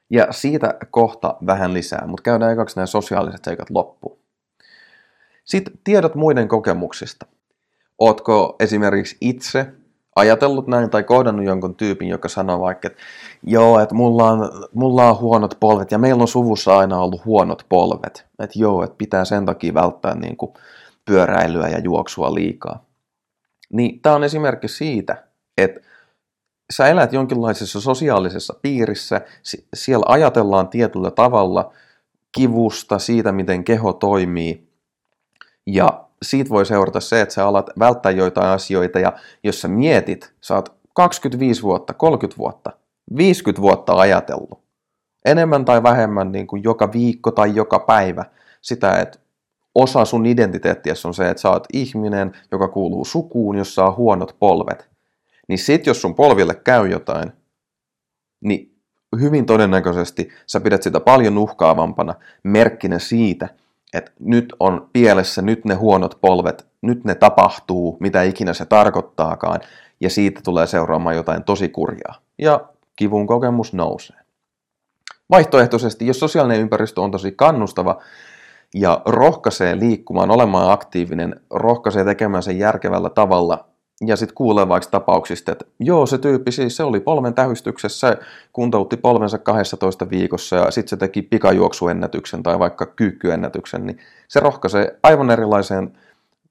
Ja 0.10 0.28
siitä 0.32 0.74
kohta 0.92 1.38
vähän 1.46 1.74
lisää, 1.74 2.08
mutta 2.08 2.24
käydään 2.24 2.52
ekaksi 2.52 2.76
nämä 2.76 2.86
sosiaaliset 2.86 3.44
seikat 3.44 3.70
loppuun. 3.70 4.20
Sitten 5.46 5.74
tiedot 5.84 6.16
muiden 6.16 6.48
kokemuksista. 6.48 7.26
Ootko 8.00 8.56
esimerkiksi 8.60 9.18
itse 9.22 9.72
ajatellut 10.16 10.68
näin 10.68 10.90
tai 10.90 11.04
kohdannut 11.04 11.46
jonkun 11.46 11.76
tyypin, 11.76 12.08
joka 12.08 12.30
sanoo 12.30 12.60
vaikka, 12.60 12.88
että 12.88 13.00
joo, 13.44 13.80
että 13.80 13.96
mulla 13.96 14.32
on, 14.32 14.68
mulla 14.74 15.10
on 15.10 15.20
huonot 15.20 15.58
polvet 15.60 15.92
ja 15.92 15.98
meillä 15.98 16.22
on 16.22 16.28
suvussa 16.28 16.78
aina 16.78 17.00
ollut 17.00 17.26
huonot 17.26 17.66
polvet. 17.70 18.26
Että 18.40 18.60
joo, 18.60 18.84
että 18.84 18.96
pitää 18.98 19.26
sen 19.26 19.46
takia 19.46 19.74
välttää 19.74 20.16
niin 20.16 20.38
kuin 20.38 20.54
pyöräilyä 21.06 21.68
ja 21.68 21.80
juoksua 21.80 22.34
liikaa. 22.34 22.86
Niin 23.74 24.02
tämä 24.02 24.16
on 24.16 24.24
esimerkki 24.24 24.68
siitä, 24.68 25.24
että 25.58 25.80
sä 26.74 26.88
elät 26.88 27.14
jonkinlaisessa 27.14 27.82
sosiaalisessa 27.82 28.54
piirissä, 28.62 29.22
siellä 29.74 30.06
ajatellaan 30.08 30.68
tietyllä 30.68 31.12
tavalla 31.12 31.74
kivusta, 32.32 33.00
siitä 33.00 33.32
miten 33.32 33.64
keho 33.64 33.94
toimii, 33.94 34.68
ja 35.68 36.04
siitä 36.22 36.50
voi 36.50 36.66
seurata 36.66 37.00
se, 37.00 37.22
että 37.22 37.34
sä 37.34 37.48
alat 37.48 37.70
välttää 37.80 38.12
joitain 38.12 38.48
asioita. 38.48 39.00
Ja 39.00 39.14
jos 39.44 39.62
sä 39.62 39.68
mietit, 39.68 40.34
sä 40.42 40.56
oot 40.56 40.74
25 40.94 41.62
vuotta, 41.62 41.94
30 41.94 42.38
vuotta, 42.38 42.72
50 43.18 43.62
vuotta 43.62 43.94
ajatellut, 43.94 44.60
enemmän 45.26 45.66
tai 45.66 45.84
vähemmän 45.84 46.32
niin 46.32 46.48
kuin 46.48 46.64
joka 46.64 46.92
viikko 46.92 47.32
tai 47.32 47.56
joka 47.56 47.80
päivä 47.80 48.26
sitä, 48.62 49.00
että 49.00 49.20
osa 49.76 50.06
sun 50.06 50.26
identiteettiä 50.26 50.94
on 51.06 51.14
se, 51.14 51.30
että 51.30 51.42
sä 51.42 51.50
oot 51.50 51.68
ihminen, 51.74 52.32
joka 52.52 52.68
kuuluu 52.68 53.06
sukuun, 53.06 53.58
jossa 53.58 53.86
on 53.86 53.96
huonot 53.96 54.36
polvet. 54.40 54.97
Niin 55.48 55.60
sit 55.60 55.86
jos 55.86 56.02
sun 56.02 56.16
polville 56.16 56.56
käy 56.56 56.88
jotain, 56.88 57.32
niin 58.42 58.76
hyvin 59.20 59.46
todennäköisesti 59.46 60.30
sä 60.48 60.60
pidät 60.60 60.84
sitä 60.84 61.00
paljon 61.00 61.38
uhkaavampana 61.38 62.16
merkkinä 62.44 63.00
siitä, 63.00 63.50
että 63.94 64.12
nyt 64.20 64.54
on 64.60 64.90
pielessä, 64.94 65.42
nyt 65.42 65.66
ne 65.66 65.76
huonot 65.76 66.18
polvet, 66.22 66.68
nyt 66.82 67.04
ne 67.04 67.16
tapahtuu, 67.16 67.98
mitä 68.00 68.24
ikinä 68.24 68.54
se 68.54 68.66
tarkoittaakaan, 68.66 69.60
ja 70.00 70.10
siitä 70.10 70.42
tulee 70.44 70.68
seuraamaan 70.68 71.16
jotain 71.16 71.44
tosi 71.44 71.70
kurjaa. 71.70 72.16
Ja 72.38 72.70
kivun 72.96 73.28
kokemus 73.28 73.74
nousee. 73.74 74.18
Vaihtoehtoisesti, 75.30 76.08
jos 76.08 76.20
sosiaalinen 76.20 76.62
ympäristö 76.62 77.02
on 77.02 77.12
tosi 77.12 77.32
kannustava 77.32 78.02
ja 78.76 79.02
rohkaisee 79.06 79.80
liikkumaan, 79.80 80.32
olemaan 80.32 80.72
aktiivinen, 80.72 81.42
rohkaisee 81.50 82.04
tekemään 82.04 82.44
sen 82.44 82.60
järkevällä 82.60 83.10
tavalla, 83.10 83.68
ja 84.06 84.16
sitten 84.16 84.36
kuulee 84.36 84.68
vaikka 84.68 84.90
tapauksista, 84.90 85.52
että 85.52 85.66
joo, 85.80 86.06
se 86.06 86.18
tyyppi 86.18 86.52
siis 86.52 86.78
se 86.78 86.84
oli 86.84 87.00
polven 87.00 87.34
tähystyksessä, 87.34 88.18
kuntoutti 88.54 88.98
polvensa 88.98 89.38
12 89.38 90.10
viikossa 90.10 90.56
ja 90.56 90.72
sitten 90.72 90.90
se 90.90 90.98
teki 90.98 91.22
pikajuoksuennätyksen 91.22 92.44
tai 92.44 92.60
vaikka 92.60 92.86
kyykkyennätyksen, 92.86 93.86
niin 93.86 93.98
se 94.28 94.40
rohkaisee 94.40 95.00
aivan 95.04 95.32
erilaiseen 95.32 95.98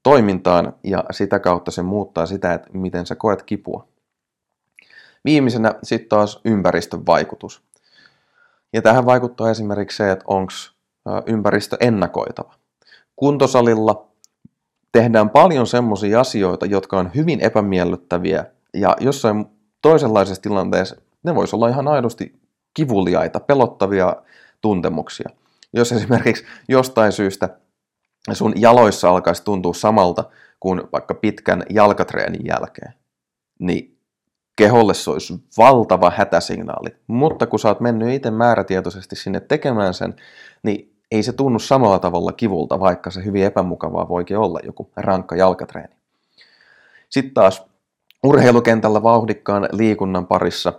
toimintaan 0.03 0.73
ja 0.83 1.03
sitä 1.11 1.39
kautta 1.39 1.71
se 1.71 1.81
muuttaa 1.81 2.25
sitä, 2.25 2.53
että 2.53 2.69
miten 2.73 3.05
sä 3.05 3.15
koet 3.15 3.43
kipua. 3.43 3.87
Viimeisenä 5.25 5.75
sitten 5.83 6.09
taas 6.09 6.41
ympäristön 6.45 7.05
vaikutus. 7.05 7.61
Ja 8.73 8.81
tähän 8.81 9.05
vaikuttaa 9.05 9.49
esimerkiksi 9.49 9.97
se, 9.97 10.11
että 10.11 10.25
onko 10.27 10.51
ympäristö 11.25 11.77
ennakoitava. 11.79 12.53
Kuntosalilla 13.15 14.06
tehdään 14.91 15.29
paljon 15.29 15.67
semmoisia 15.67 16.19
asioita, 16.19 16.65
jotka 16.65 16.99
on 16.99 17.11
hyvin 17.15 17.39
epämiellyttäviä 17.41 18.45
ja 18.73 18.95
jossain 18.99 19.45
toisenlaisessa 19.81 20.41
tilanteessa 20.41 20.95
ne 21.23 21.35
voisi 21.35 21.55
olla 21.55 21.67
ihan 21.67 21.87
aidosti 21.87 22.39
kivuliaita, 22.73 23.39
pelottavia 23.39 24.15
tuntemuksia. 24.61 25.29
Jos 25.73 25.91
esimerkiksi 25.91 26.45
jostain 26.67 27.11
syystä 27.11 27.49
sun 28.33 28.53
jaloissa 28.55 29.09
alkaisi 29.09 29.43
tuntua 29.43 29.73
samalta 29.73 30.23
kuin 30.59 30.81
vaikka 30.93 31.13
pitkän 31.13 31.63
jalkatreenin 31.69 32.45
jälkeen, 32.45 32.93
niin 33.59 33.97
keholle 34.55 34.93
se 34.93 35.11
olisi 35.11 35.33
valtava 35.57 36.11
hätäsignaali. 36.15 36.95
Mutta 37.07 37.47
kun 37.47 37.59
sä 37.59 37.67
oot 37.67 37.79
mennyt 37.79 38.13
itse 38.13 38.31
määrätietoisesti 38.31 39.15
sinne 39.15 39.39
tekemään 39.39 39.93
sen, 39.93 40.15
niin 40.63 40.96
ei 41.11 41.23
se 41.23 41.33
tunnu 41.33 41.59
samalla 41.59 41.99
tavalla 41.99 42.31
kivulta, 42.31 42.79
vaikka 42.79 43.11
se 43.11 43.25
hyvin 43.25 43.45
epämukavaa 43.45 44.09
voikin 44.09 44.37
olla 44.37 44.59
joku 44.63 44.91
rankka 44.97 45.35
jalkatreeni. 45.35 45.95
Sitten 47.09 47.33
taas 47.33 47.65
urheilukentällä 48.23 49.03
vauhdikkaan 49.03 49.69
liikunnan 49.71 50.27
parissa 50.27 50.73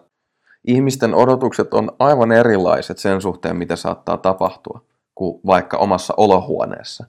ihmisten 0.64 1.14
odotukset 1.14 1.74
on 1.74 1.92
aivan 1.98 2.32
erilaiset 2.32 2.98
sen 2.98 3.20
suhteen, 3.20 3.56
mitä 3.56 3.76
saattaa 3.76 4.16
tapahtua, 4.16 4.80
kuin 5.14 5.40
vaikka 5.46 5.76
omassa 5.76 6.14
olohuoneessa. 6.16 7.06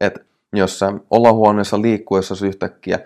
Et 0.00 0.26
jos 0.52 0.78
sä 0.78 0.92
olohuoneessa 1.10 1.82
liikkuessa 1.82 2.46
yhtäkkiä 2.46 2.98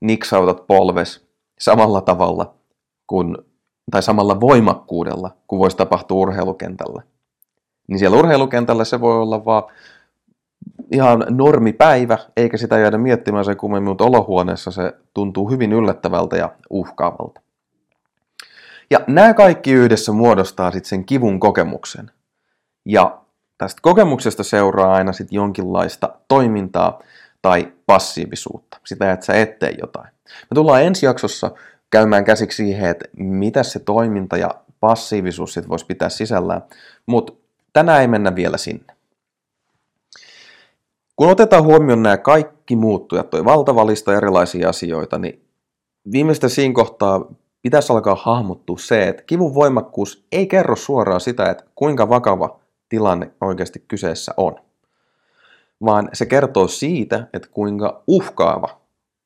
niksautat 0.00 0.66
polves 0.66 1.26
samalla 1.58 2.00
tavalla 2.00 2.54
kuin, 3.06 3.38
tai 3.90 4.02
samalla 4.02 4.40
voimakkuudella 4.40 5.30
kuin 5.46 5.60
voisi 5.60 5.76
tapahtua 5.76 6.18
urheilukentällä, 6.18 7.02
niin 7.92 7.98
siellä 7.98 8.16
urheilukentällä 8.16 8.84
se 8.84 9.00
voi 9.00 9.22
olla 9.22 9.44
vaan 9.44 9.62
ihan 10.92 11.26
normipäivä, 11.28 12.18
eikä 12.36 12.56
sitä 12.56 12.78
jäädä 12.78 12.98
miettimään 12.98 13.44
sen 13.44 13.56
kummemmin, 13.56 13.88
mutta 13.88 14.04
olohuoneessa 14.04 14.70
se 14.70 14.92
tuntuu 15.14 15.50
hyvin 15.50 15.72
yllättävältä 15.72 16.36
ja 16.36 16.52
uhkaavalta. 16.70 17.40
Ja 18.90 19.00
nämä 19.06 19.34
kaikki 19.34 19.72
yhdessä 19.72 20.12
muodostaa 20.12 20.70
sitten 20.70 20.88
sen 20.88 21.04
kivun 21.04 21.40
kokemuksen. 21.40 22.10
Ja 22.86 23.18
tästä 23.58 23.78
kokemuksesta 23.82 24.42
seuraa 24.42 24.94
aina 24.94 25.12
sitten 25.12 25.36
jonkinlaista 25.36 26.14
toimintaa 26.28 27.00
tai 27.42 27.72
passiivisuutta. 27.86 28.78
Sitä, 28.86 29.12
että 29.12 29.26
sä 29.26 29.32
et 29.32 29.58
tee 29.58 29.74
jotain. 29.80 30.08
Me 30.24 30.54
tullaan 30.54 30.82
ensi 30.82 31.06
jaksossa 31.06 31.50
käymään 31.90 32.24
käsiksi 32.24 32.56
siihen, 32.56 32.90
että 32.90 33.04
mitä 33.16 33.62
se 33.62 33.78
toiminta 33.78 34.36
ja 34.36 34.50
passiivisuus 34.80 35.54
sitten 35.54 35.68
voisi 35.68 35.86
pitää 35.86 36.08
sisällään. 36.08 36.62
Mutta 37.06 37.32
tänään 37.72 38.00
ei 38.00 38.08
mennä 38.08 38.34
vielä 38.34 38.56
sinne. 38.56 38.96
Kun 41.16 41.30
otetaan 41.30 41.64
huomioon 41.64 42.02
nämä 42.02 42.16
kaikki 42.16 42.76
muuttujat, 42.76 43.30
toi 43.30 43.44
valtava 43.44 43.86
lista 43.86 44.16
erilaisia 44.16 44.68
asioita, 44.68 45.18
niin 45.18 45.44
viimeistä 46.12 46.48
siinä 46.48 46.74
kohtaa 46.74 47.24
pitäisi 47.62 47.92
alkaa 47.92 48.14
hahmottua 48.14 48.78
se, 48.78 49.08
että 49.08 49.22
kivun 49.22 49.54
voimakkuus 49.54 50.24
ei 50.32 50.46
kerro 50.46 50.76
suoraan 50.76 51.20
sitä, 51.20 51.50
että 51.50 51.64
kuinka 51.74 52.08
vakava 52.08 52.60
tilanne 52.88 53.30
oikeasti 53.40 53.84
kyseessä 53.88 54.34
on, 54.36 54.56
vaan 55.84 56.08
se 56.12 56.26
kertoo 56.26 56.68
siitä, 56.68 57.28
että 57.32 57.48
kuinka 57.50 58.02
uhkaava 58.06 58.80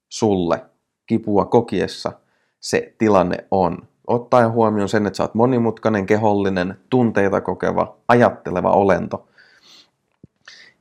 sulle 0.09 0.65
kipua 1.07 1.45
kokiessa 1.45 2.13
se 2.61 2.95
tilanne 2.99 3.37
on 3.51 3.89
ottaen 4.07 4.53
huomioon 4.53 4.89
sen, 4.89 5.07
että 5.07 5.17
sä 5.17 5.23
oot 5.23 5.35
monimutkainen, 5.35 6.07
kehollinen, 6.07 6.77
tunteita 6.91 7.41
kokeva, 7.41 7.97
ajatteleva 8.09 8.71
olento. 8.71 9.29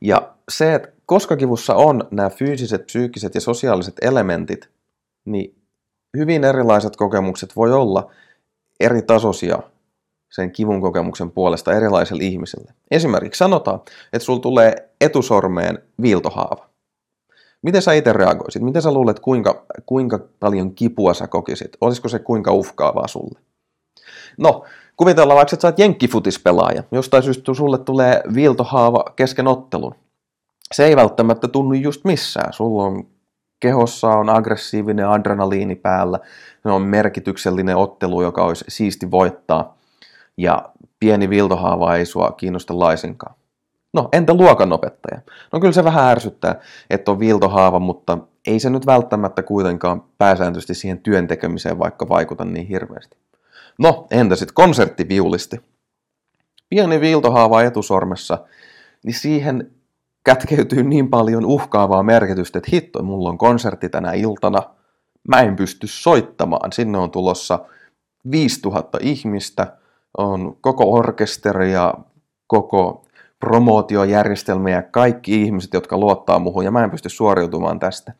Ja 0.00 0.34
se, 0.48 0.74
että 0.74 0.88
koska 1.06 1.36
kivussa 1.36 1.74
on 1.74 2.08
nämä 2.10 2.30
fyysiset, 2.30 2.86
psyykkiset 2.86 3.34
ja 3.34 3.40
sosiaaliset 3.40 3.94
elementit, 4.02 4.70
niin 5.24 5.54
hyvin 6.16 6.44
erilaiset 6.44 6.96
kokemukset 6.96 7.56
voi 7.56 7.72
olla 7.72 8.10
eri 8.80 9.02
tasoisia 9.02 9.58
sen 10.30 10.52
kivun 10.52 10.80
kokemuksen 10.80 11.30
puolesta 11.30 11.72
erilaiselle 11.72 12.22
ihmiselle. 12.22 12.72
Esimerkiksi 12.90 13.38
sanotaan, 13.38 13.80
että 14.12 14.24
sulla 14.24 14.40
tulee 14.40 14.90
etusormeen 15.00 15.78
viiltohaava. 16.02 16.68
Miten 17.66 17.82
sä 17.82 17.92
itse 17.92 18.12
reagoisit? 18.12 18.62
Miten 18.62 18.82
sä 18.82 18.92
luulet, 18.92 19.20
kuinka, 19.20 19.66
kuinka 19.86 20.20
paljon 20.40 20.74
kipua 20.74 21.14
sä 21.14 21.26
kokisit? 21.26 21.76
Olisiko 21.80 22.08
se 22.08 22.18
kuinka 22.18 22.52
uhkaavaa 22.52 23.08
sulle? 23.08 23.38
No, 24.38 24.64
kuvitellaan 24.96 25.36
vaikka, 25.36 25.54
että 25.54 25.62
sä 25.62 25.68
oot 25.68 25.78
jenkkifutispelaaja. 25.78 26.82
Jostain 26.92 27.22
syystä 27.22 27.54
sulle 27.54 27.78
tulee 27.78 28.22
viiltohaava 28.34 29.04
kesken 29.16 29.46
ottelun. 29.46 29.94
Se 30.72 30.84
ei 30.84 30.96
välttämättä 30.96 31.48
tunnu 31.48 31.74
just 31.74 32.04
missään. 32.04 32.52
Sulla 32.52 32.84
on 32.84 33.06
kehossa 33.60 34.08
on 34.08 34.30
aggressiivinen 34.30 35.08
adrenaliini 35.08 35.74
päällä. 35.74 36.18
Se 36.62 36.68
on 36.68 36.82
merkityksellinen 36.82 37.76
ottelu, 37.76 38.22
joka 38.22 38.44
olisi 38.44 38.64
siisti 38.68 39.10
voittaa. 39.10 39.76
Ja 40.36 40.68
pieni 41.00 41.30
viiltohaava 41.30 41.96
ei 41.96 42.06
sua 42.06 42.30
kiinnosta 42.36 42.78
laisinkaan. 42.78 43.34
No, 43.96 44.08
entä 44.12 44.34
luokanopettaja? 44.34 45.20
No 45.52 45.60
kyllä 45.60 45.72
se 45.72 45.84
vähän 45.84 46.04
ärsyttää, 46.04 46.60
että 46.90 47.10
on 47.10 47.18
viiltohaava, 47.18 47.78
mutta 47.78 48.18
ei 48.46 48.60
se 48.60 48.70
nyt 48.70 48.86
välttämättä 48.86 49.42
kuitenkaan 49.42 50.04
pääsääntöisesti 50.18 50.74
siihen 50.74 50.98
työn 50.98 51.26
tekemiseen 51.26 51.78
vaikka 51.78 52.08
vaikuta 52.08 52.44
niin 52.44 52.66
hirveästi. 52.66 53.16
No, 53.78 54.06
entä 54.10 54.36
sitten 54.36 54.54
konserttiviulisti? 54.54 55.60
Pieni 56.68 57.00
viiltohaava 57.00 57.62
etusormessa, 57.62 58.38
niin 59.04 59.14
siihen 59.14 59.70
kätkeytyy 60.24 60.82
niin 60.82 61.10
paljon 61.10 61.44
uhkaavaa 61.44 62.02
merkitystä, 62.02 62.58
että 62.58 62.70
hitto, 62.72 63.02
mulla 63.02 63.28
on 63.28 63.38
konsertti 63.38 63.88
tänä 63.88 64.12
iltana, 64.12 64.62
mä 65.28 65.40
en 65.40 65.56
pysty 65.56 65.86
soittamaan. 65.86 66.72
Sinne 66.72 66.98
on 66.98 67.10
tulossa 67.10 67.58
5000 68.30 68.98
ihmistä, 69.00 69.76
on 70.18 70.56
koko 70.60 70.92
orkesteri 70.92 71.72
ja 71.72 71.94
koko 72.46 73.05
promootiojärjestelmä 73.40 74.70
ja 74.70 74.82
kaikki 74.82 75.42
ihmiset, 75.42 75.74
jotka 75.74 75.98
luottaa 75.98 76.38
muuhun 76.38 76.64
ja 76.64 76.70
mä 76.70 76.84
en 76.84 76.90
pysty 76.90 77.08
suoriutumaan 77.08 77.78
tästä. 77.78 78.12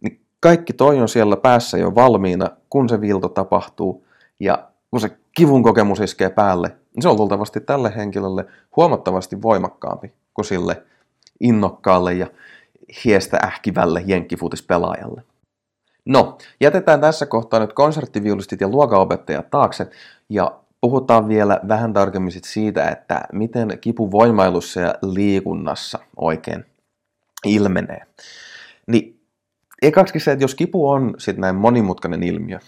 Niin 0.00 0.20
kaikki 0.40 0.72
toi 0.72 1.00
on 1.00 1.08
siellä 1.08 1.36
päässä 1.36 1.78
jo 1.78 1.94
valmiina, 1.94 2.50
kun 2.70 2.88
se 2.88 3.00
viilto 3.00 3.28
tapahtuu 3.28 4.06
ja 4.40 4.68
kun 4.90 5.00
se 5.00 5.10
kivun 5.36 5.62
kokemus 5.62 6.00
iskee 6.00 6.30
päälle, 6.30 6.68
niin 6.68 7.02
se 7.02 7.08
on 7.08 7.16
luultavasti 7.16 7.60
tälle 7.60 7.92
henkilölle 7.96 8.44
huomattavasti 8.76 9.42
voimakkaampi 9.42 10.12
kuin 10.34 10.44
sille 10.44 10.82
innokkaalle 11.40 12.12
ja 12.12 12.26
hiestä 13.04 13.38
ähkivälle 13.44 14.02
jenkkifutispelaajalle. 14.06 15.22
No, 16.04 16.38
jätetään 16.60 17.00
tässä 17.00 17.26
kohtaa 17.26 17.60
nyt 17.60 17.72
konserttiviulistit 17.72 18.60
ja 18.60 18.68
luokaopettajat 18.68 19.50
taakse 19.50 19.90
ja 20.28 20.60
puhutaan 20.84 21.28
vielä 21.28 21.60
vähän 21.68 21.92
tarkemmin 21.92 22.32
siitä, 22.44 22.88
että 22.88 23.20
miten 23.32 23.78
kipu 23.80 24.10
voimailussa 24.10 24.80
ja 24.80 24.94
liikunnassa 25.02 25.98
oikein 26.16 26.64
ilmenee. 27.44 28.06
Niin 28.86 29.20
ekaksikin 29.82 30.20
se, 30.20 30.32
että 30.32 30.44
jos 30.44 30.54
kipu 30.54 30.88
on 30.88 31.14
sitten 31.18 31.40
näin 31.40 31.54
monimutkainen 31.54 32.22
ilmiö, 32.22 32.58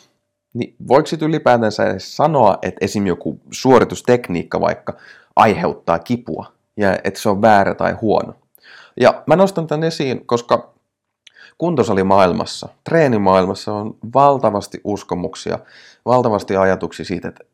niin 0.55 0.77
voiko 0.89 1.07
sitten 1.07 1.29
ylipäätänsä 1.29 1.87
edes 1.87 2.17
sanoa, 2.17 2.59
että 2.63 2.85
esim. 2.85 3.07
joku 3.07 3.41
suoritustekniikka 3.51 4.61
vaikka 4.61 4.97
aiheuttaa 5.37 5.99
kipua 5.99 6.53
ja 6.77 6.99
että 7.05 7.21
se 7.21 7.29
on 7.29 7.43
väärä 7.43 7.75
tai 7.75 7.93
huono? 7.93 8.35
Ja 9.01 9.23
mä 9.27 9.37
nostan 9.37 9.67
tämän 9.67 9.85
esiin, 9.85 10.27
koska 10.27 10.75
kuntosalimaailmassa, 11.59 12.69
treenimaailmassa 12.85 13.73
on 13.73 13.97
valtavasti 14.15 14.81
uskomuksia, 14.85 15.59
valtavasti 16.07 16.57
ajatuksia 16.57 17.05
siitä, 17.05 17.29
että 17.29 17.45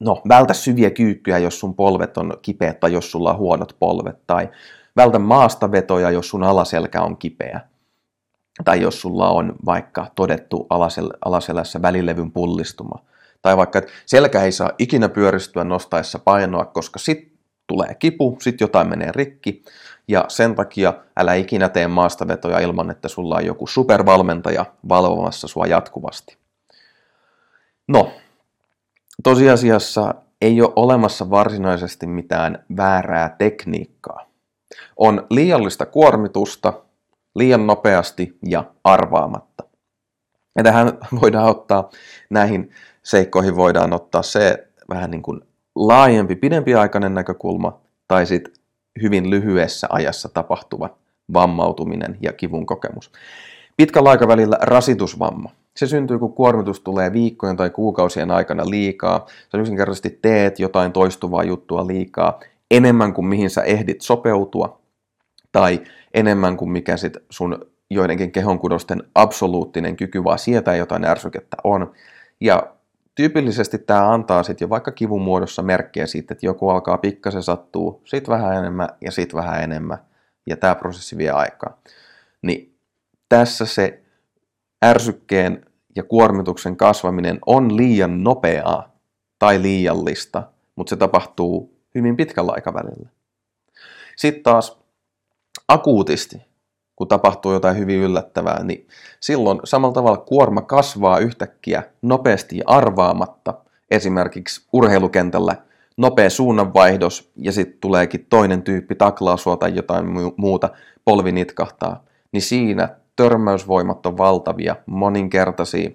no, 0.00 0.22
vältä 0.28 0.54
syviä 0.54 0.90
kyykkyjä, 0.90 1.38
jos 1.38 1.60
sun 1.60 1.74
polvet 1.74 2.18
on 2.18 2.36
kipeät 2.42 2.80
tai 2.80 2.92
jos 2.92 3.10
sulla 3.10 3.30
on 3.30 3.38
huonot 3.38 3.76
polvet, 3.78 4.26
tai 4.26 4.48
Vältä 4.96 5.18
maastavetoja, 5.18 6.10
jos 6.10 6.28
sun 6.28 6.42
alaselkä 6.42 7.02
on 7.02 7.16
kipeä. 7.16 7.60
Tai 8.64 8.80
jos 8.80 9.00
sulla 9.00 9.30
on 9.30 9.54
vaikka 9.66 10.06
todettu 10.14 10.66
alasel- 10.74 11.18
alaselässä 11.24 11.82
välilevyn 11.82 12.32
pullistuma. 12.32 12.98
Tai 13.42 13.56
vaikka, 13.56 13.78
että 13.78 13.92
selkä 14.06 14.42
ei 14.42 14.52
saa 14.52 14.70
ikinä 14.78 15.08
pyöristyä 15.08 15.64
nostaessa 15.64 16.18
painoa, 16.18 16.64
koska 16.64 16.98
sit 16.98 17.32
tulee 17.66 17.94
kipu, 17.94 18.36
sit 18.40 18.60
jotain 18.60 18.88
menee 18.88 19.12
rikki. 19.12 19.64
Ja 20.08 20.24
sen 20.28 20.54
takia 20.54 20.94
älä 21.16 21.34
ikinä 21.34 21.68
tee 21.68 21.88
maastavetoja 21.88 22.58
ilman, 22.58 22.90
että 22.90 23.08
sulla 23.08 23.36
on 23.36 23.46
joku 23.46 23.66
supervalmentaja 23.66 24.66
valvomassa 24.88 25.48
sua 25.48 25.66
jatkuvasti. 25.66 26.36
No, 27.88 28.12
tosiasiassa 29.24 30.14
ei 30.40 30.62
ole 30.62 30.72
olemassa 30.76 31.30
varsinaisesti 31.30 32.06
mitään 32.06 32.64
väärää 32.76 33.34
tekniikkaa. 33.38 34.26
On 34.96 35.26
liiallista 35.30 35.86
kuormitusta, 35.86 36.72
liian 37.34 37.66
nopeasti 37.66 38.38
ja 38.46 38.64
arvaamatta. 38.84 39.64
Ja 40.56 40.62
tähän 40.62 40.92
voidaan 41.20 41.48
ottaa, 41.48 41.90
näihin 42.30 42.70
seikkoihin 43.02 43.56
voidaan 43.56 43.92
ottaa 43.92 44.22
se 44.22 44.68
vähän 44.88 45.10
niin 45.10 45.22
kuin 45.22 45.40
laajempi, 45.74 46.36
pidempiaikainen 46.36 47.14
näkökulma 47.14 47.80
tai 48.08 48.26
sitten 48.26 48.52
hyvin 49.02 49.30
lyhyessä 49.30 49.86
ajassa 49.90 50.28
tapahtuva 50.28 50.98
vammautuminen 51.32 52.16
ja 52.20 52.32
kivun 52.32 52.66
kokemus. 52.66 53.12
Pitkällä 53.76 54.10
aikavälillä 54.10 54.58
rasitusvamma. 54.60 55.50
Se 55.76 55.86
syntyy, 55.86 56.18
kun 56.18 56.32
kuormitus 56.32 56.80
tulee 56.80 57.12
viikkojen 57.12 57.56
tai 57.56 57.70
kuukausien 57.70 58.30
aikana 58.30 58.70
liikaa. 58.70 59.26
Sä 59.52 59.58
yksinkertaisesti 59.58 60.18
teet 60.22 60.58
jotain 60.58 60.92
toistuvaa 60.92 61.44
juttua 61.44 61.86
liikaa, 61.86 62.40
enemmän 62.70 63.14
kuin 63.14 63.26
mihin 63.26 63.50
sä 63.50 63.62
ehdit 63.62 64.00
sopeutua, 64.00 64.80
tai 65.52 65.80
enemmän 66.14 66.56
kuin 66.56 66.70
mikä 66.70 66.96
sit 66.96 67.16
sun 67.30 67.66
joidenkin 67.90 68.32
kehonkudosten 68.32 69.02
absoluuttinen 69.14 69.96
kyky 69.96 70.24
vaan 70.24 70.38
sietää 70.38 70.76
jotain 70.76 71.04
ärsykettä 71.04 71.56
on. 71.64 71.92
Ja 72.40 72.74
tyypillisesti 73.14 73.78
tämä 73.78 74.12
antaa 74.12 74.42
sitten 74.42 74.64
jo 74.66 74.70
vaikka 74.70 74.92
kivun 74.92 75.22
muodossa 75.22 75.62
merkkejä 75.62 76.06
siitä, 76.06 76.34
että 76.34 76.46
joku 76.46 76.68
alkaa 76.68 76.98
pikkasen 76.98 77.42
sattuu, 77.42 78.02
sit 78.04 78.28
vähän 78.28 78.56
enemmän 78.56 78.88
ja 79.00 79.12
sit 79.12 79.34
vähän 79.34 79.62
enemmän, 79.62 79.98
ja 80.46 80.56
tämä 80.56 80.74
prosessi 80.74 81.18
vie 81.18 81.30
aikaa. 81.30 81.78
Niin 82.42 82.74
tässä 83.28 83.66
se 83.66 84.03
ärsykkeen 84.84 85.66
ja 85.96 86.02
kuormituksen 86.02 86.76
kasvaminen 86.76 87.38
on 87.46 87.76
liian 87.76 88.24
nopeaa 88.24 88.94
tai 89.38 89.62
liiallista, 89.62 90.42
mutta 90.76 90.90
se 90.90 90.96
tapahtuu 90.96 91.76
hyvin 91.94 92.16
pitkällä 92.16 92.52
aikavälillä. 92.52 93.08
Sitten 94.16 94.42
taas 94.42 94.78
akuutisti, 95.68 96.42
kun 96.96 97.08
tapahtuu 97.08 97.52
jotain 97.52 97.78
hyvin 97.78 98.00
yllättävää, 98.00 98.62
niin 98.62 98.88
silloin 99.20 99.60
samalla 99.64 99.94
tavalla 99.94 100.16
kuorma 100.16 100.62
kasvaa 100.62 101.18
yhtäkkiä 101.18 101.82
nopeasti 102.02 102.58
ja 102.58 102.64
arvaamatta. 102.66 103.54
Esimerkiksi 103.90 104.66
urheilukentällä 104.72 105.56
nopea 105.96 106.30
suunnanvaihdos 106.30 107.32
ja 107.36 107.52
sitten 107.52 107.78
tuleekin 107.80 108.26
toinen 108.30 108.62
tyyppi 108.62 108.94
taklaa 108.94 109.36
sua 109.36 109.56
tai 109.56 109.76
jotain 109.76 110.06
muuta, 110.36 110.70
polvi 111.04 111.32
nitkahtaa. 111.32 112.04
Niin 112.32 112.42
siinä 112.42 112.88
törmäysvoimat 113.16 114.06
on 114.06 114.18
valtavia, 114.18 114.76
moninkertaisia 114.86 115.90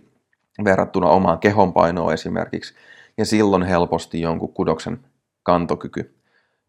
verrattuna 0.64 1.10
omaan 1.10 1.40
kehonpainoon 1.40 2.14
esimerkiksi. 2.14 2.74
Ja 3.18 3.26
silloin 3.26 3.64
helposti 3.64 4.22
jonkun 4.22 4.54
kudoksen 4.54 5.00
kantokyky 5.44 6.16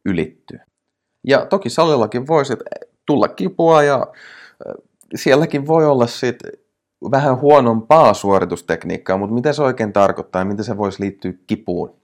ylittyy. 0.05 0.61
Ja 1.27 1.47
toki 1.47 1.71
salillakin 1.71 2.27
voisi 2.27 2.55
tulla 3.07 3.29
kipua 3.29 3.83
ja 3.83 4.07
sielläkin 5.15 5.67
voi 5.67 5.87
olla 5.87 6.07
sit 6.07 6.39
vähän 7.11 7.41
huonompaa 7.41 8.15
suoritustekniikkaa, 8.15 9.17
mutta 9.17 9.35
mitä 9.35 9.53
se 9.53 9.63
oikein 9.63 9.93
tarkoittaa 9.93 10.41
ja 10.41 10.45
miten 10.45 10.65
se 10.65 10.77
voisi 10.77 11.03
liittyä 11.03 11.33
kipuun? 11.47 12.01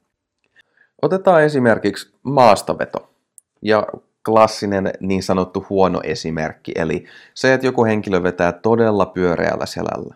Otetaan 1.03 1.43
esimerkiksi 1.43 2.15
maastaveto 2.23 3.11
ja 3.63 3.87
klassinen 4.27 4.91
niin 5.01 5.23
sanottu 5.23 5.67
huono 5.71 6.01
esimerkki, 6.05 6.73
eli 6.75 7.05
se, 7.35 7.55
että 7.55 7.67
joku 7.67 7.85
henkilö 7.85 8.23
vetää 8.23 8.53
todella 8.53 9.07
pyöreällä 9.07 9.67
selällä. 9.67 10.15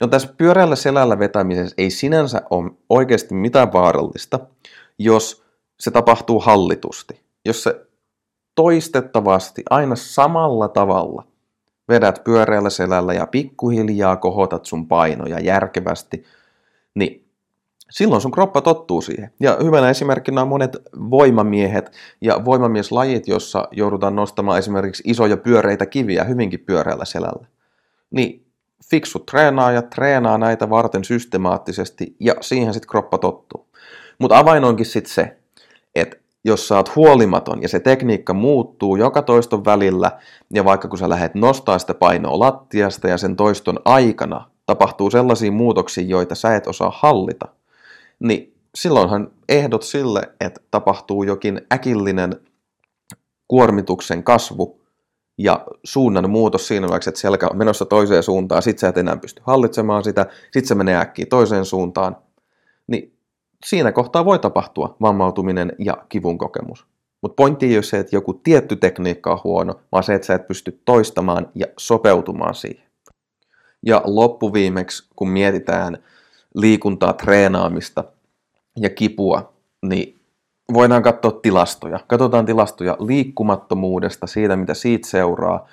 No 0.00 0.06
tässä 0.06 0.34
pyöreällä 0.36 0.76
selällä 0.76 1.18
vetämisessä 1.18 1.74
ei 1.78 1.90
sinänsä 1.90 2.42
ole 2.50 2.70
oikeasti 2.90 3.34
mitään 3.34 3.72
vaarallista, 3.72 4.40
jos 4.98 5.44
se 5.80 5.90
tapahtuu 5.90 6.40
hallitusti. 6.40 7.20
Jos 7.44 7.62
se 7.62 7.86
toistettavasti 8.54 9.62
aina 9.70 9.96
samalla 9.96 10.68
tavalla 10.68 11.26
vedät 11.88 12.24
pyöreällä 12.24 12.70
selällä 12.70 13.14
ja 13.14 13.26
pikkuhiljaa 13.26 14.16
kohotat 14.16 14.64
sun 14.64 14.88
painoja 14.88 15.40
järkevästi, 15.40 16.24
niin 16.94 17.25
silloin 17.90 18.20
sun 18.20 18.30
kroppa 18.30 18.60
tottuu 18.60 19.00
siihen. 19.00 19.30
Ja 19.40 19.56
hyvänä 19.62 19.90
esimerkkinä 19.90 20.42
on 20.42 20.48
monet 20.48 20.76
voimamiehet 21.10 21.92
ja 22.20 22.44
voimamieslajit, 22.44 23.28
jossa 23.28 23.68
joudutaan 23.72 24.16
nostamaan 24.16 24.58
esimerkiksi 24.58 25.02
isoja 25.06 25.36
pyöreitä 25.36 25.86
kiviä 25.86 26.24
hyvinkin 26.24 26.60
pyöreällä 26.60 27.04
selällä. 27.04 27.46
Niin 28.10 28.46
fiksut 28.90 29.26
treenaajat 29.26 29.90
treenaa 29.90 30.38
näitä 30.38 30.70
varten 30.70 31.04
systemaattisesti 31.04 32.16
ja 32.20 32.34
siihen 32.40 32.74
sitten 32.74 32.90
kroppa 32.90 33.18
tottuu. 33.18 33.66
Mutta 34.18 34.38
avain 34.38 34.64
onkin 34.64 34.86
sitten 34.86 35.12
se, 35.12 35.36
että 35.94 36.16
jos 36.44 36.68
sä 36.68 36.76
oot 36.76 36.96
huolimaton 36.96 37.62
ja 37.62 37.68
se 37.68 37.80
tekniikka 37.80 38.34
muuttuu 38.34 38.96
joka 38.96 39.22
toiston 39.22 39.64
välillä, 39.64 40.10
ja 40.54 40.64
vaikka 40.64 40.88
kun 40.88 40.98
sä 40.98 41.08
lähdet 41.08 41.34
nostaa 41.34 41.78
sitä 41.78 41.94
painoa 41.94 42.38
lattiasta 42.38 43.08
ja 43.08 43.18
sen 43.18 43.36
toiston 43.36 43.80
aikana 43.84 44.50
tapahtuu 44.66 45.10
sellaisia 45.10 45.52
muutoksia, 45.52 46.04
joita 46.04 46.34
sä 46.34 46.56
et 46.56 46.66
osaa 46.66 46.92
hallita, 46.94 47.48
niin 48.20 48.54
silloinhan 48.74 49.30
ehdot 49.48 49.82
sille, 49.82 50.22
että 50.40 50.60
tapahtuu 50.70 51.22
jokin 51.22 51.60
äkillinen 51.72 52.40
kuormituksen 53.48 54.24
kasvu 54.24 54.80
ja 55.38 55.66
suunnan 55.84 56.30
muutos 56.30 56.68
siinä 56.68 56.88
vaikka, 56.88 57.10
että 57.10 57.20
selkä 57.20 57.48
on 57.48 57.58
menossa 57.58 57.84
toiseen 57.84 58.22
suuntaan, 58.22 58.62
sit 58.62 58.78
sä 58.78 58.88
et 58.88 58.98
enää 58.98 59.16
pysty 59.16 59.42
hallitsemaan 59.44 60.04
sitä, 60.04 60.26
sit 60.52 60.66
se 60.66 60.74
menee 60.74 60.96
äkkiä 60.96 61.26
toiseen 61.26 61.64
suuntaan, 61.64 62.16
niin 62.86 63.16
siinä 63.66 63.92
kohtaa 63.92 64.24
voi 64.24 64.38
tapahtua 64.38 64.96
vammautuminen 65.00 65.72
ja 65.78 65.96
kivun 66.08 66.38
kokemus. 66.38 66.86
Mutta 67.22 67.34
pointti 67.34 67.66
ei 67.66 67.76
ole 67.76 67.82
se, 67.82 67.98
että 67.98 68.16
joku 68.16 68.34
tietty 68.34 68.76
tekniikka 68.76 69.32
on 69.32 69.40
huono, 69.44 69.80
vaan 69.92 70.04
se, 70.04 70.14
että 70.14 70.26
sä 70.26 70.34
et 70.34 70.46
pysty 70.46 70.80
toistamaan 70.84 71.48
ja 71.54 71.66
sopeutumaan 71.78 72.54
siihen. 72.54 72.86
Ja 73.86 74.02
loppuviimeksi, 74.04 75.08
kun 75.16 75.28
mietitään 75.28 75.98
liikuntaa, 76.56 77.12
treenaamista 77.12 78.04
ja 78.76 78.90
kipua, 78.90 79.52
niin 79.82 80.20
voidaan 80.72 81.02
katsoa 81.02 81.30
tilastoja. 81.30 82.00
Katsotaan 82.06 82.46
tilastoja 82.46 82.96
liikkumattomuudesta, 83.00 84.26
siitä 84.26 84.56
mitä 84.56 84.74
siitä 84.74 85.08
seuraa. 85.08 85.68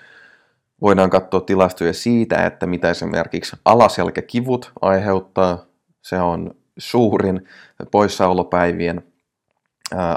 Voidaan 0.82 1.10
katsoa 1.10 1.42
tilastoja 1.42 1.94
siitä, 1.94 2.46
että 2.46 2.68
mitä 2.68 2.90
esimerkiksi 2.90 3.56
alaselkäkivut 3.66 4.72
aiheuttaa. 4.82 5.66
Se 6.02 6.20
on 6.20 6.56
suurin 6.78 7.48
poissaolopäivien 7.92 9.04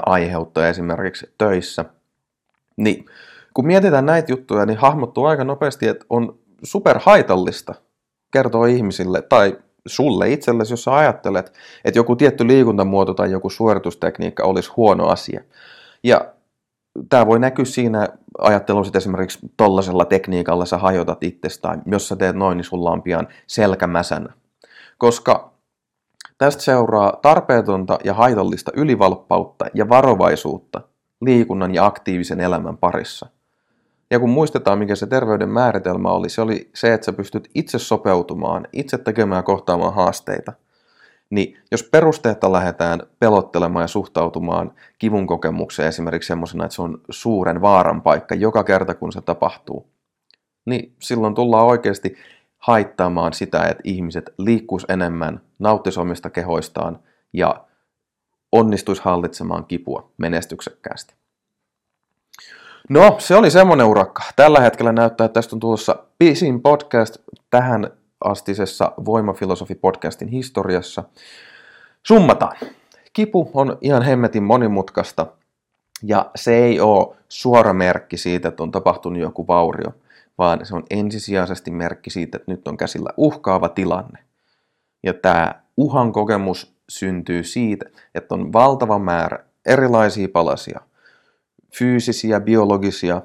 aiheuttaja 0.05 0.69
esimerkiksi 0.69 1.33
töissä. 1.37 1.85
Niin, 2.77 3.05
kun 3.53 3.67
mietitään 3.67 4.05
näitä 4.05 4.31
juttuja, 4.31 4.65
niin 4.65 4.77
hahmottuu 4.77 5.25
aika 5.25 5.43
nopeasti, 5.43 5.87
että 5.87 6.05
on 6.09 6.39
superhaitallista 6.63 7.75
kertoa 8.31 8.67
ihmisille 8.67 9.21
tai 9.21 9.57
sulle 9.87 10.31
itsellesi, 10.31 10.73
jos 10.73 10.83
sä 10.83 10.95
ajattelet, 10.95 11.53
että 11.85 11.99
joku 11.99 12.15
tietty 12.15 12.47
liikuntamuoto 12.47 13.13
tai 13.13 13.31
joku 13.31 13.49
suoritustekniikka 13.49 14.43
olisi 14.43 14.71
huono 14.77 15.07
asia. 15.07 15.41
Ja 16.03 16.33
tämä 17.09 17.25
voi 17.25 17.39
näkyä 17.39 17.65
siinä 17.65 18.07
ajattelussa, 18.39 18.97
esimerkiksi 18.97 19.39
tollaisella 19.57 20.05
tekniikalla 20.05 20.65
sä 20.65 20.77
hajotat 20.77 21.23
itsestään. 21.23 21.81
Jos 21.85 22.07
sä 22.07 22.15
teet 22.15 22.35
noin, 22.35 22.57
niin 22.57 22.65
sulla 22.65 22.91
on 22.91 23.01
pian 23.01 23.27
selkämäsänä. 23.47 24.33
Koska 24.97 25.57
Tästä 26.37 26.63
seuraa 26.63 27.19
tarpeetonta 27.21 27.99
ja 28.03 28.13
haitallista 28.13 28.71
ylivalppautta 28.75 29.65
ja 29.73 29.89
varovaisuutta 29.89 30.81
liikunnan 31.21 31.75
ja 31.75 31.85
aktiivisen 31.85 32.39
elämän 32.39 32.77
parissa. 32.77 33.27
Ja 34.11 34.19
kun 34.19 34.29
muistetaan, 34.29 34.79
mikä 34.79 34.95
se 34.95 35.07
terveyden 35.07 35.49
määritelmä 35.49 36.11
oli, 36.11 36.29
se 36.29 36.41
oli 36.41 36.69
se, 36.75 36.93
että 36.93 37.05
sä 37.05 37.13
pystyt 37.13 37.49
itse 37.55 37.79
sopeutumaan, 37.79 38.67
itse 38.73 38.97
tekemään 38.97 39.43
kohtaamaan 39.43 39.93
haasteita. 39.93 40.53
Niin 41.29 41.57
jos 41.71 41.83
perusteetta 41.83 42.51
lähdetään 42.51 43.01
pelottelemaan 43.19 43.83
ja 43.83 43.87
suhtautumaan 43.87 44.73
kivun 44.99 45.27
kokemukseen 45.27 45.89
esimerkiksi 45.89 46.27
semmoisena, 46.27 46.65
että 46.65 46.75
se 46.75 46.81
on 46.81 47.01
suuren 47.09 47.61
vaaran 47.61 48.01
paikka 48.01 48.35
joka 48.35 48.63
kerta, 48.63 48.93
kun 48.93 49.11
se 49.11 49.21
tapahtuu, 49.21 49.87
niin 50.65 50.95
silloin 50.99 51.35
tullaan 51.35 51.65
oikeasti 51.65 52.15
haittaamaan 52.57 53.33
sitä, 53.33 53.63
että 53.63 53.81
ihmiset 53.83 54.33
liikkuis 54.37 54.85
enemmän, 54.89 55.41
nauttis 55.59 55.97
omista 55.97 56.29
kehoistaan 56.29 56.99
ja 57.33 57.65
onnistuisi 58.51 59.01
hallitsemaan 59.05 59.65
kipua 59.65 60.11
menestyksekkäästi. 60.17 61.15
No, 62.89 63.15
se 63.19 63.35
oli 63.35 63.51
semmonen 63.51 63.85
urakka. 63.85 64.23
Tällä 64.35 64.59
hetkellä 64.59 64.91
näyttää, 64.91 65.25
että 65.25 65.33
tästä 65.33 65.55
on 65.55 65.59
tulossa 65.59 65.95
pisin 66.19 66.61
podcast 66.61 67.17
tähän 67.49 67.91
astisessa 68.23 68.91
Voimafilosofi-podcastin 69.05 70.27
historiassa. 70.27 71.03
Summataan. 72.03 72.57
Kipu 73.13 73.51
on 73.53 73.77
ihan 73.81 74.01
hemmetin 74.01 74.43
monimutkaista 74.43 75.27
ja 76.03 76.31
se 76.35 76.55
ei 76.55 76.79
ole 76.79 77.15
suora 77.29 77.73
merkki 77.73 78.17
siitä, 78.17 78.47
että 78.47 78.63
on 78.63 78.71
tapahtunut 78.71 79.19
joku 79.19 79.47
vaurio, 79.47 79.93
vaan 80.37 80.65
se 80.65 80.75
on 80.75 80.83
ensisijaisesti 80.89 81.71
merkki 81.71 82.09
siitä, 82.09 82.37
että 82.37 82.51
nyt 82.51 82.67
on 82.67 82.77
käsillä 82.77 83.09
uhkaava 83.17 83.69
tilanne. 83.69 84.19
Ja 85.03 85.13
tämä 85.13 85.55
uhan 85.77 86.11
kokemus 86.11 86.75
syntyy 86.89 87.43
siitä, 87.43 87.85
että 88.15 88.35
on 88.35 88.53
valtava 88.53 88.99
määrä 88.99 89.39
erilaisia 89.65 90.27
palasia, 90.33 90.81
fyysisiä, 91.79 92.39
biologisia, 92.39 93.21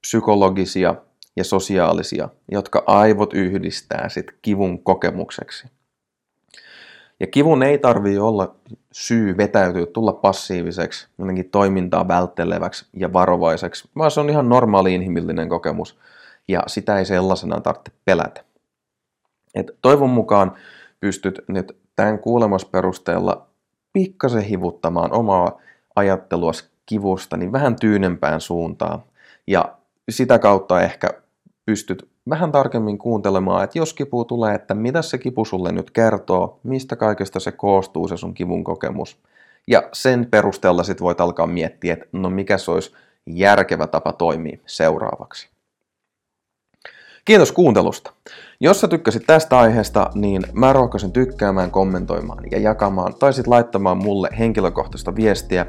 psykologisia 0.00 0.94
ja 1.36 1.44
sosiaalisia, 1.44 2.28
jotka 2.52 2.82
aivot 2.86 3.34
yhdistää 3.34 4.08
sit 4.08 4.26
kivun 4.42 4.82
kokemukseksi. 4.82 5.66
Ja 7.20 7.26
kivun 7.26 7.62
ei 7.62 7.78
tarvitse 7.78 8.20
olla 8.20 8.54
syy 8.92 9.36
vetäytyä, 9.36 9.86
tulla 9.86 10.12
passiiviseksi, 10.12 11.08
jotenkin 11.18 11.50
toimintaa 11.50 12.08
vältteleväksi 12.08 12.86
ja 12.96 13.12
varovaiseksi, 13.12 13.88
vaan 13.96 14.10
se 14.10 14.20
on 14.20 14.30
ihan 14.30 14.48
normaali 14.48 14.94
inhimillinen 14.94 15.48
kokemus 15.48 15.98
ja 16.48 16.62
sitä 16.66 16.98
ei 16.98 17.04
sellaisena 17.04 17.60
tarvitse 17.60 17.92
pelätä. 18.04 18.44
Et 19.54 19.70
toivon 19.82 20.10
mukaan 20.10 20.54
pystyt 21.00 21.40
nyt 21.48 21.76
tämän 21.96 22.18
kuulemasperusteella 22.18 23.46
pikkasen 23.92 24.42
hivuttamaan 24.42 25.12
omaa 25.12 25.60
ajattelua 25.96 26.52
kivusta 26.88 27.36
niin 27.36 27.52
vähän 27.52 27.76
tyynempään 27.76 28.40
suuntaan 28.40 29.02
ja 29.46 29.74
sitä 30.08 30.38
kautta 30.38 30.80
ehkä 30.80 31.08
pystyt 31.66 32.08
vähän 32.30 32.52
tarkemmin 32.52 32.98
kuuntelemaan, 32.98 33.64
että 33.64 33.78
jos 33.78 33.94
kipu 33.94 34.24
tulee, 34.24 34.54
että 34.54 34.74
mitä 34.74 35.02
se 35.02 35.18
kipu 35.18 35.44
sulle 35.44 35.72
nyt 35.72 35.90
kertoo, 35.90 36.60
mistä 36.62 36.96
kaikesta 36.96 37.40
se 37.40 37.52
koostuu 37.52 38.08
se 38.08 38.16
sun 38.16 38.34
kivun 38.34 38.64
kokemus. 38.64 39.18
Ja 39.66 39.88
sen 39.92 40.26
perusteella 40.30 40.82
sit 40.82 41.00
voit 41.00 41.20
alkaa 41.20 41.46
miettiä, 41.46 41.92
että 41.92 42.06
no 42.12 42.30
mikä 42.30 42.58
se 42.58 42.70
olisi 42.70 42.92
järkevä 43.26 43.86
tapa 43.86 44.12
toimia 44.12 44.58
seuraavaksi. 44.66 45.48
Kiitos 47.24 47.52
kuuntelusta. 47.52 48.12
Jos 48.60 48.80
sä 48.80 48.88
tykkäsit 48.88 49.22
tästä 49.26 49.58
aiheesta, 49.58 50.10
niin 50.14 50.42
mä 50.52 50.72
rohkaisen 50.72 51.12
tykkäämään, 51.12 51.70
kommentoimaan 51.70 52.44
ja 52.50 52.58
jakamaan, 52.58 53.14
tai 53.14 53.32
sitten 53.32 53.50
laittamaan 53.50 53.96
mulle 53.96 54.28
henkilökohtaista 54.38 55.16
viestiä. 55.16 55.66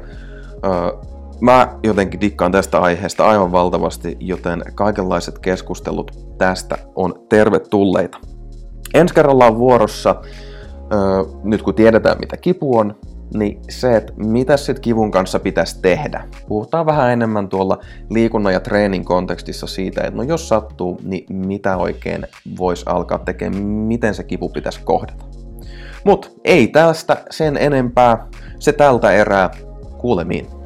Mä 1.40 1.78
jotenkin 1.82 2.20
dikkaan 2.20 2.52
tästä 2.52 2.78
aiheesta 2.78 3.28
aivan 3.28 3.52
valtavasti, 3.52 4.16
joten 4.20 4.62
kaikenlaiset 4.74 5.38
keskustelut 5.38 6.34
tästä 6.38 6.78
on 6.94 7.14
tervetulleita. 7.28 8.18
Ensi 8.94 9.14
kerralla 9.14 9.46
on 9.46 9.58
vuorossa, 9.58 10.14
nyt 11.42 11.62
kun 11.62 11.74
tiedetään 11.74 12.16
mitä 12.20 12.36
kipu 12.36 12.78
on, 12.78 12.94
niin 13.34 13.60
se, 13.70 13.96
että 13.96 14.12
mitä 14.16 14.56
sitten 14.56 14.82
kivun 14.82 15.10
kanssa 15.10 15.38
pitäisi 15.38 15.82
tehdä. 15.82 16.28
Puhutaan 16.48 16.86
vähän 16.86 17.10
enemmän 17.10 17.48
tuolla 17.48 17.78
liikunnan 18.10 18.52
ja 18.52 18.60
treenin 18.60 19.04
kontekstissa 19.04 19.66
siitä, 19.66 20.00
että 20.00 20.16
no 20.16 20.22
jos 20.22 20.48
sattuu, 20.48 21.00
niin 21.02 21.36
mitä 21.36 21.76
oikein 21.76 22.26
voisi 22.58 22.84
alkaa 22.86 23.18
tekemään, 23.18 23.62
miten 23.62 24.14
se 24.14 24.24
kipu 24.24 24.48
pitäisi 24.48 24.80
kohdata. 24.84 25.24
Mutta 26.04 26.28
ei 26.44 26.68
tästä 26.68 27.16
sen 27.30 27.56
enempää. 27.56 28.26
Se 28.58 28.72
tältä 28.72 29.12
erää. 29.12 29.50
Kuulemiin. 30.00 30.59